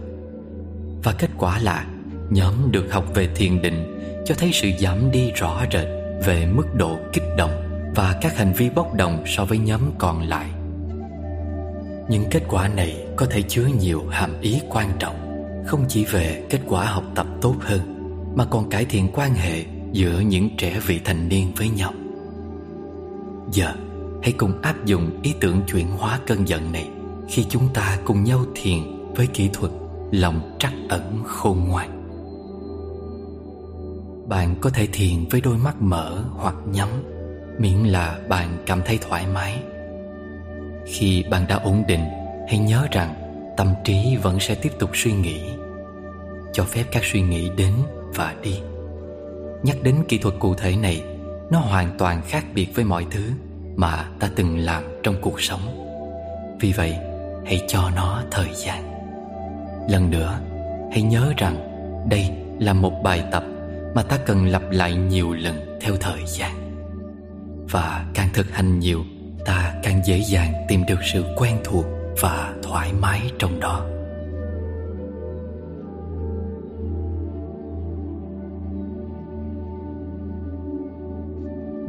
[1.02, 1.86] Và kết quả là
[2.30, 5.86] nhóm được học về thiền định cho thấy sự giảm đi rõ rệt
[6.26, 7.50] về mức độ kích động
[7.94, 10.46] và các hành vi bốc đồng so với nhóm còn lại.
[12.08, 15.16] Những kết quả này có thể chứa nhiều hàm ý quan trọng,
[15.66, 17.80] không chỉ về kết quả học tập tốt hơn,
[18.36, 21.92] mà còn cải thiện quan hệ giữa những trẻ vị thành niên với nhau.
[23.52, 23.74] Giờ,
[24.22, 26.88] hãy cùng áp dụng ý tưởng chuyển hóa cơn giận này
[27.28, 28.78] khi chúng ta cùng nhau thiền
[29.14, 29.72] với kỹ thuật
[30.10, 32.02] lòng trắc ẩn khôn ngoan.
[34.28, 36.88] Bạn có thể thiền với đôi mắt mở hoặc nhắm
[37.58, 39.62] Miễn là bạn cảm thấy thoải mái
[40.86, 42.04] Khi bạn đã ổn định
[42.48, 43.14] Hãy nhớ rằng
[43.56, 45.40] tâm trí vẫn sẽ tiếp tục suy nghĩ
[46.52, 47.72] Cho phép các suy nghĩ đến
[48.14, 48.60] và đi
[49.62, 51.02] Nhắc đến kỹ thuật cụ thể này,
[51.50, 53.22] Nó hoàn toàn khác biệt với mọi thứ
[53.76, 55.60] Mà ta từng làm trong cuộc sống.
[56.60, 56.96] Vì vậy,
[57.46, 58.92] hãy cho nó thời gian.
[59.88, 60.40] Lần nữa,
[60.92, 61.56] Hãy nhớ rằng
[62.10, 63.44] Đây là một bài tập
[63.94, 66.52] Mà ta cần lặp lại nhiều lần theo thời gian.
[67.70, 69.04] Và càng thực hành nhiều,
[69.44, 71.84] ta càng dễ dàng tìm được sự quen thuộc
[72.20, 73.86] và thoải mái trong đó.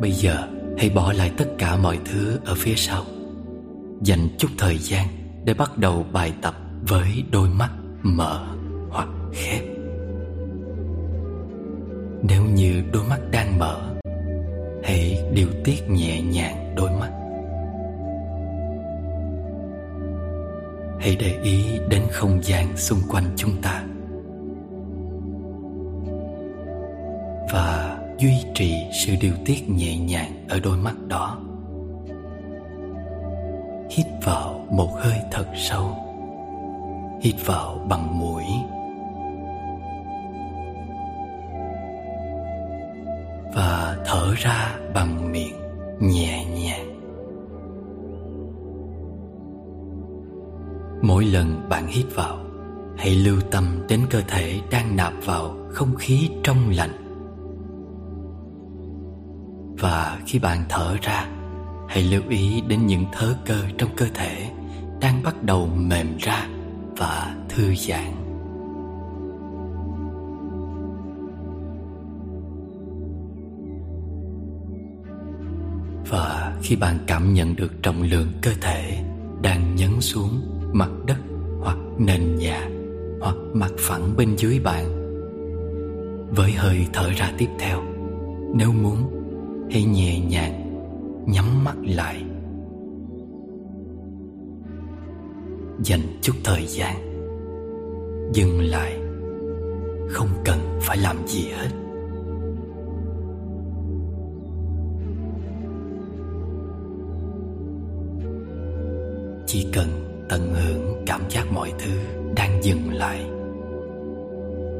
[0.04, 0.47] Bây giờ,
[0.78, 3.04] hãy bỏ lại tất cả mọi thứ ở phía sau.
[4.01, 5.08] Dành chút thời gian
[5.45, 6.56] để bắt đầu bài tập
[6.88, 7.70] với đôi mắt
[8.01, 8.47] mở
[8.89, 9.64] hoặc khép.
[12.24, 13.95] Nếu như đôi mắt đang mở,
[14.84, 17.12] hãy điều tiết nhẹ nhàng đôi mắt.
[20.99, 23.82] Hãy để ý đến không gian xung quanh chúng ta.
[28.24, 31.38] Duy trì sự điều tiết nhẹ nhàng ở đôi mắt đó.
[33.89, 35.97] Hít vào một hơi thật sâu.
[37.21, 38.43] Hít vào bằng mũi.
[43.55, 45.59] Và thở ra bằng miệng
[45.99, 46.99] nhẹ nhàng.
[51.01, 52.38] Mỗi lần bạn hít vào,
[52.97, 57.03] Hãy lưu tâm đến cơ thể đang nạp vào không khí trong lành.
[59.84, 61.27] Và khi bạn thở ra,
[61.88, 64.49] Hãy lưu ý đến những thớ cơ trong cơ thể
[65.01, 66.47] Đang bắt đầu mềm ra
[66.97, 68.11] và thư giãn.
[76.09, 79.03] Và khi bạn cảm nhận được trọng lượng cơ thể
[79.41, 80.41] Đang nhấn xuống
[80.73, 81.17] mặt đất
[81.61, 82.69] hoặc nền nhà
[83.21, 84.86] Hoặc mặt phẳng bên dưới bạn,
[86.36, 87.84] Với hơi thở ra tiếp theo,
[88.55, 89.22] Nếu muốn
[89.72, 90.64] Hãy nhẹ nhàng
[91.26, 92.24] Nhắm mắt lại.
[95.84, 96.95] Dành chút thời gian.
[98.34, 98.99] Dừng lại.
[100.09, 101.70] Không cần phải làm gì hết.
[109.45, 109.88] Chỉ cần
[110.30, 111.91] tận hưởng cảm giác mọi thứ
[112.36, 113.26] đang dừng lại.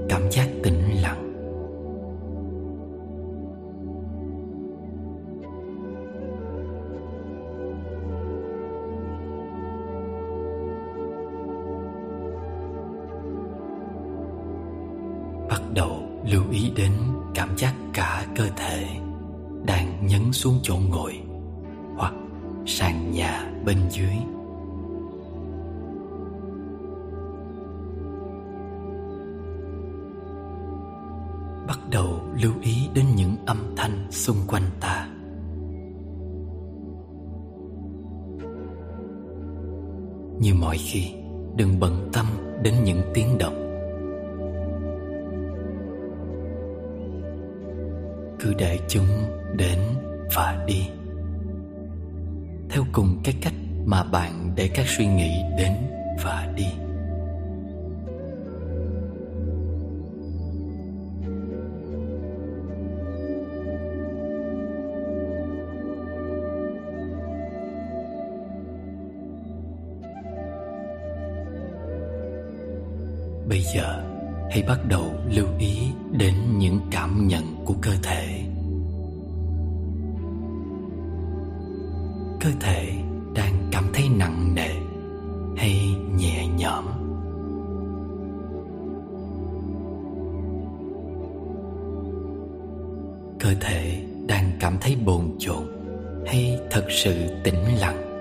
[0.10, 1.33] Cảm giác tĩnh lặng.
[73.50, 74.04] Bây giờ,
[74.52, 75.78] hãy bắt đầu lưu ý
[76.12, 78.44] đến những cảm nhận của cơ thể.
[82.42, 82.92] Cơ thể
[83.36, 84.70] đang cảm thấy nặng nề
[85.58, 86.86] hay nhẹ nhõm?
[93.40, 95.64] Cơ thể đang cảm thấy bồn chồn
[96.26, 97.14] hay thật sự
[97.44, 98.13] tĩnh lặng?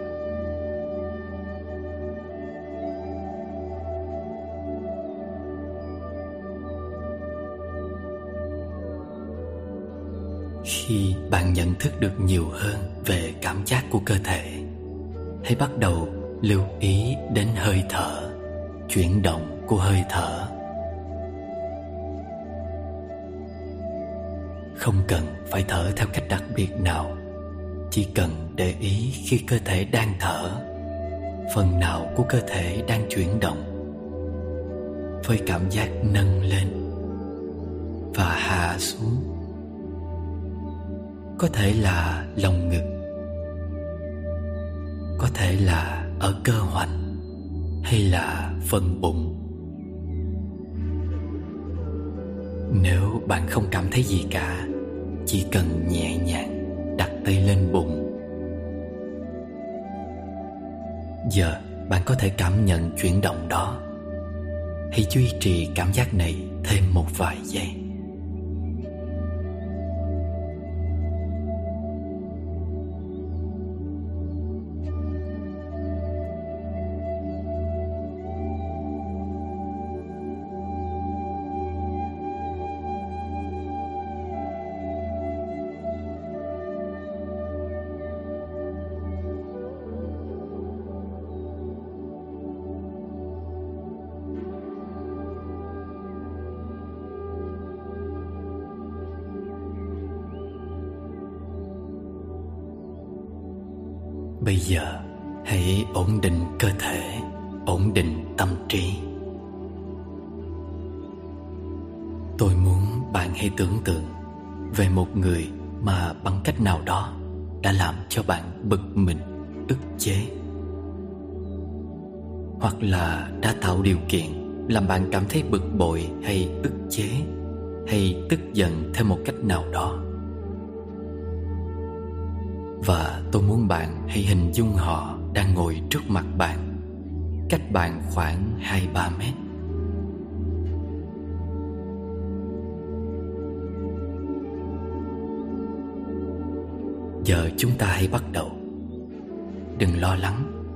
[11.33, 12.77] Bạn nhận thức được nhiều hơn
[13.07, 14.53] về cảm giác của cơ thể.
[15.45, 16.09] Hãy bắt đầu
[16.43, 18.31] lưu ý đến hơi thở,
[18.89, 20.49] chuyển động của hơi thở.
[24.77, 25.21] Không cần
[25.51, 27.17] phải thở theo cách đặc biệt nào,
[27.91, 30.51] chỉ cần để ý khi cơ thể đang thở,
[31.55, 33.63] phần nào của cơ thể đang chuyển động,
[35.27, 36.69] với cảm giác nâng lên
[38.15, 39.32] và hạ xuống
[41.43, 42.83] có thể là lồng ngực,
[45.19, 47.17] có thể là ở cơ hoành
[47.85, 49.39] hay là phần bụng.
[52.83, 54.67] Nếu bạn không cảm thấy gì cả,
[55.27, 58.19] chỉ cần nhẹ nhàng đặt tay lên bụng.
[61.31, 63.81] Giờ bạn có thể cảm nhận chuyển động đó.
[64.93, 66.35] Hãy duy trì cảm giác này
[66.65, 67.82] thêm một vài giây.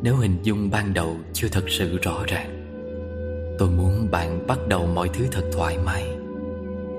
[0.07, 2.66] Nếu hình dung ban đầu chưa thật sự rõ ràng,
[3.59, 6.04] Tôi muốn bạn bắt đầu mọi thứ thật thoải mái,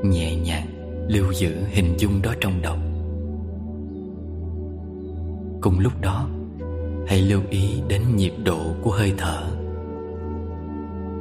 [0.04, 0.68] Nhẹ nhàng
[1.10, 2.76] lưu giữ hình dung đó trong đầu.
[5.62, 6.30] Cùng lúc đó,
[7.08, 9.44] Hãy lưu ý đến nhịp độ của hơi thở.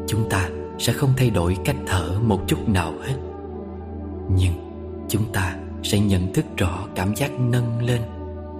[0.06, 3.16] Chúng ta sẽ không thay đổi cách thở một chút nào hết,
[4.36, 4.52] Nhưng
[5.08, 8.00] chúng ta sẽ nhận thức rõ cảm giác nâng lên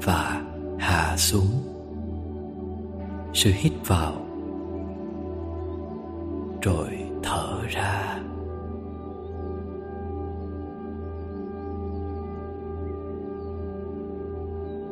[0.03, 0.43] và
[0.79, 1.76] hạ xuống.
[3.37, 4.13] Sự hít vào.
[6.63, 6.89] Rồi
[7.23, 8.19] thở ra.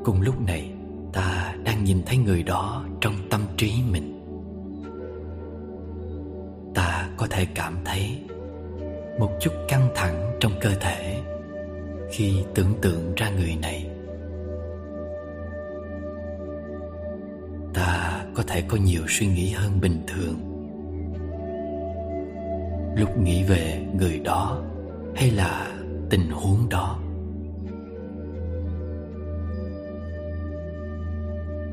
[0.04, 0.72] Cùng lúc này,
[1.12, 4.20] ta đang nhìn thấy người đó trong tâm trí mình.
[6.74, 8.24] Ta có thể cảm thấy
[9.18, 11.22] một chút căng thẳng trong cơ thể
[12.10, 13.93] khi tưởng tượng ra người này.
[18.34, 20.50] Có thể có nhiều suy nghĩ hơn bình thường.
[22.96, 24.62] Lúc nghĩ về người đó
[25.16, 25.72] hay là
[26.10, 26.98] tình huống đó?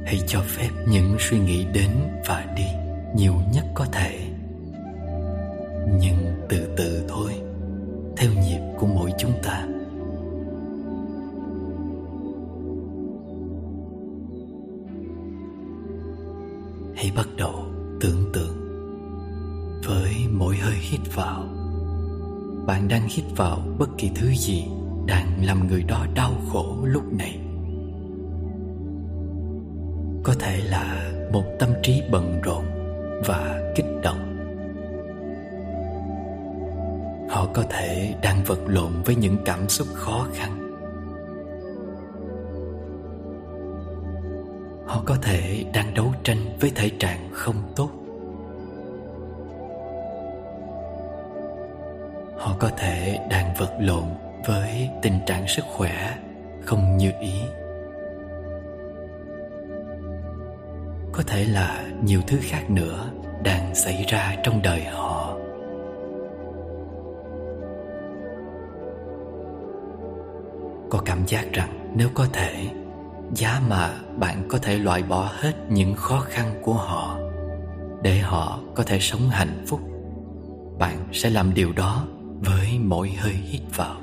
[0.06, 1.90] Hãy cho phép những suy nghĩ đến
[2.28, 2.68] và đi,
[3.16, 4.20] nhiều nhất có thể.
[6.00, 6.18] Nhưng
[6.50, 7.32] từ từ thôi,
[8.18, 9.68] theo nhịp của mỗi chúng ta.
[17.02, 17.66] Hãy bắt đầu
[18.02, 18.58] tưởng tượng.
[19.86, 21.44] Với mỗi hơi hít vào,
[22.68, 24.64] bạn đang hít vào bất kỳ thứ gì
[25.08, 27.40] đang làm người đó đau khổ lúc này.
[30.24, 32.66] Có thể là một tâm trí bận rộn
[33.26, 34.38] và kích động.
[37.30, 40.61] Họ có thể đang vật lộn với những cảm xúc khó khăn.
[45.02, 47.90] Họ có thể đang đấu tranh với thể trạng không tốt.
[52.38, 54.04] Họ có thể đang vật lộn
[54.48, 56.18] với tình trạng sức khỏe
[56.62, 57.42] không như ý.
[61.12, 63.12] Có thể là nhiều thứ khác nữa
[63.44, 65.38] đang xảy ra trong đời họ.
[70.90, 72.81] Có cảm giác rằng nếu có thể
[73.36, 77.20] giá mà bạn có thể loại bỏ hết những khó khăn của họ
[78.04, 79.80] để họ có thể sống hạnh phúc,
[80.80, 82.08] bạn sẽ làm điều đó
[82.40, 83.96] với mỗi hơi hít vào.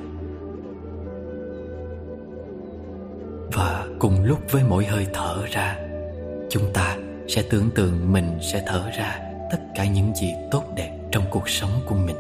[3.53, 5.77] Và cùng lúc với mỗi hơi thở ra,
[6.51, 6.97] chúng ta
[7.29, 9.19] sẽ tưởng tượng mình sẽ thở ra
[9.51, 12.17] tất cả những gì tốt đẹp trong cuộc sống của mình.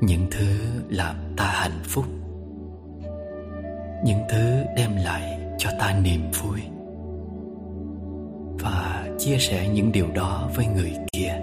[0.00, 0.46] Những thứ
[0.88, 2.04] làm ta hạnh phúc
[4.04, 6.60] những thứ đem lại cho ta niềm vui.
[8.60, 11.40] Và chia sẻ những điều đó với người kia.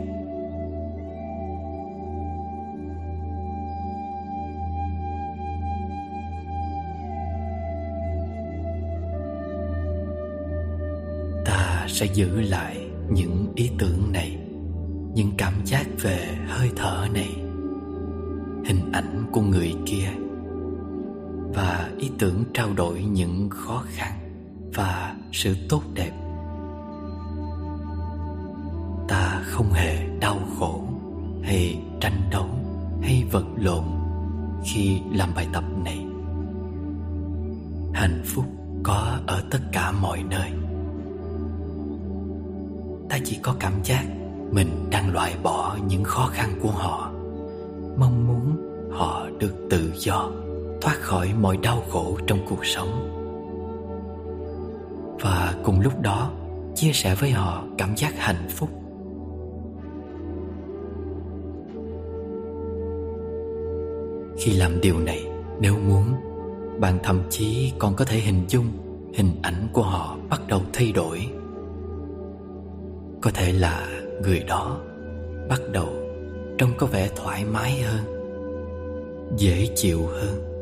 [11.45, 12.77] Ta sẽ giữ lại
[13.09, 14.37] những ý tưởng này,
[15.13, 17.29] những cảm giác về hơi thở này,
[18.65, 20.24] hình ảnh của người kia
[21.97, 24.11] ý tưởng trao đổi những khó khăn
[24.73, 26.11] và sự tốt đẹp.
[29.07, 30.83] Ta không hề đau khổ,
[31.43, 32.49] hay tranh đấu,
[33.01, 33.83] hay vật lộn
[34.65, 36.05] khi làm bài tập này.
[37.93, 38.45] Hạnh phúc
[38.83, 40.51] có ở tất cả mọi nơi.
[43.09, 44.05] Ta chỉ có cảm giác
[44.51, 47.11] mình đang loại bỏ những khó khăn của họ,
[47.97, 48.57] mong muốn
[48.91, 50.31] họ được tự do
[50.85, 53.11] thoát khỏi mọi đau khổ trong cuộc sống.
[55.21, 56.31] Và cùng lúc đó,
[56.75, 58.69] chia sẻ với họ cảm giác hạnh phúc.
[64.37, 65.25] Khi làm điều này,
[65.59, 66.03] nếu muốn,
[66.79, 68.67] bạn thậm chí còn có thể hình dung
[69.13, 71.27] hình ảnh của họ bắt đầu thay đổi.
[73.21, 73.87] Có thể là
[74.23, 74.79] người đó
[75.49, 75.89] bắt đầu
[76.57, 78.05] trông có vẻ thoải mái hơn,
[79.37, 80.54] dễ chịu hơn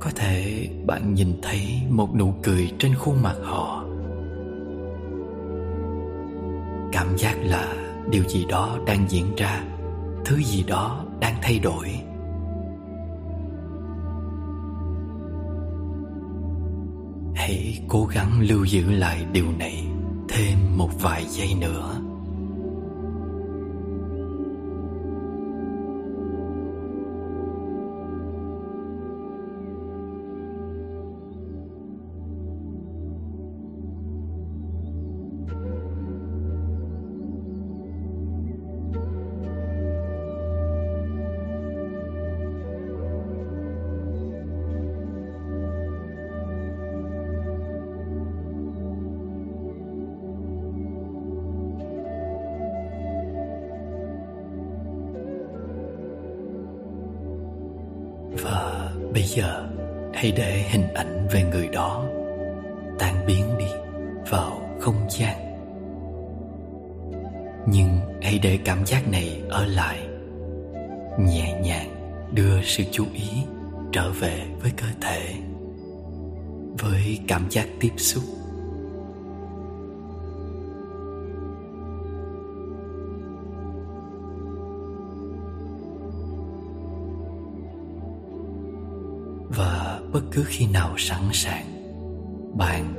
[0.00, 3.84] có thể bạn nhìn thấy một nụ cười trên khuôn mặt họ.
[6.92, 7.74] Cảm giác là
[8.10, 9.64] điều gì đó đang diễn ra,
[10.24, 11.88] thứ gì đó đang thay đổi.
[17.34, 19.84] Hãy cố gắng lưu giữ lại điều này
[20.28, 22.00] thêm một vài giây nữa.
[60.20, 62.04] Hãy để hình ảnh về người đó
[62.98, 63.64] tan biến đi
[64.30, 65.36] vào không gian.
[67.66, 67.88] Nhưng
[68.22, 69.98] hãy để cảm giác này ở lại.
[71.18, 71.88] Nhẹ nhàng
[72.32, 73.28] đưa sự chú ý
[73.92, 75.34] trở về với cơ thể,
[76.78, 78.24] Với cảm giác tiếp xúc.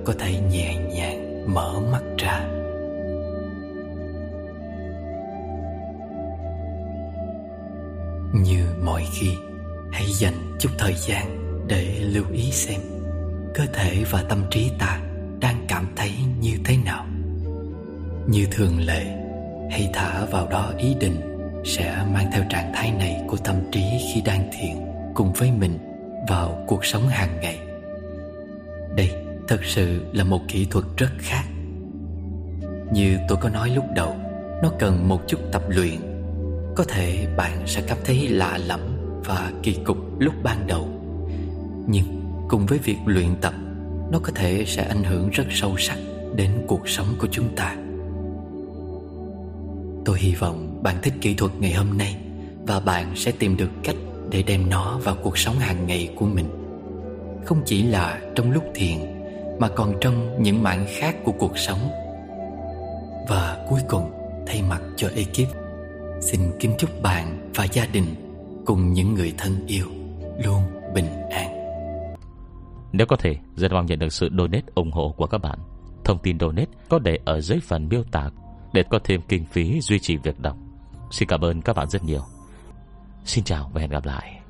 [0.06, 2.48] Có thể nhẹ nhàng mở mắt ra.
[8.34, 9.30] Như mọi khi,
[9.92, 11.38] hãy dành chút thời gian
[11.68, 12.82] để lưu ý xem
[13.54, 15.02] cơ thể và tâm trí ta
[15.40, 17.06] đang cảm thấy như thế nào.
[18.28, 19.06] Như thường lệ,
[19.72, 21.22] hãy thả vào đó ý định
[21.66, 23.82] sẽ mang theo trạng thái này của tâm trí
[24.14, 24.76] khi đang thiền
[25.14, 25.78] cùng với mình
[26.30, 27.60] vào cuộc sống hàng ngày.
[28.96, 31.44] Đây thật sự là một kỹ thuật rất khác.
[32.94, 34.16] Như tôi có nói lúc đầu,
[34.64, 35.96] nó cần một chút tập luyện.
[36.76, 38.80] Có thể bạn sẽ cảm thấy lạ lẫm
[39.26, 40.90] và kỳ cục lúc ban đầu.
[41.88, 42.06] Nhưng
[42.50, 43.54] cùng với việc luyện tập,
[44.12, 45.98] nó có thể sẽ ảnh hưởng rất sâu sắc
[46.36, 47.76] đến cuộc sống của chúng ta.
[50.06, 52.18] Tôi hy vọng bạn thích kỹ thuật ngày hôm nay
[52.68, 53.96] và bạn sẽ tìm được cách
[54.30, 56.46] để đem nó vào cuộc sống hàng ngày của mình.
[57.46, 58.98] Không chỉ là trong lúc thiền
[59.62, 61.80] mà còn trong những mảng khác của cuộc sống.
[63.30, 64.12] Và cuối cùng,
[64.48, 65.56] thay mặt cho ekip,
[66.22, 68.06] xin kính chúc bạn và gia đình
[68.66, 69.86] cùng những người thân yêu
[70.46, 70.62] luôn
[70.94, 71.76] bình an.
[72.92, 75.60] Nếu có thể, rất mong nhận được sự donate ủng hộ của các bạn.
[76.04, 78.30] Thông tin donate có để ở dưới phần miêu tả
[78.74, 80.58] để có thêm kinh phí duy trì việc đọc.
[81.12, 82.22] Xin cảm ơn các bạn rất nhiều.
[83.26, 84.41] Xin chào và hẹn gặp lại.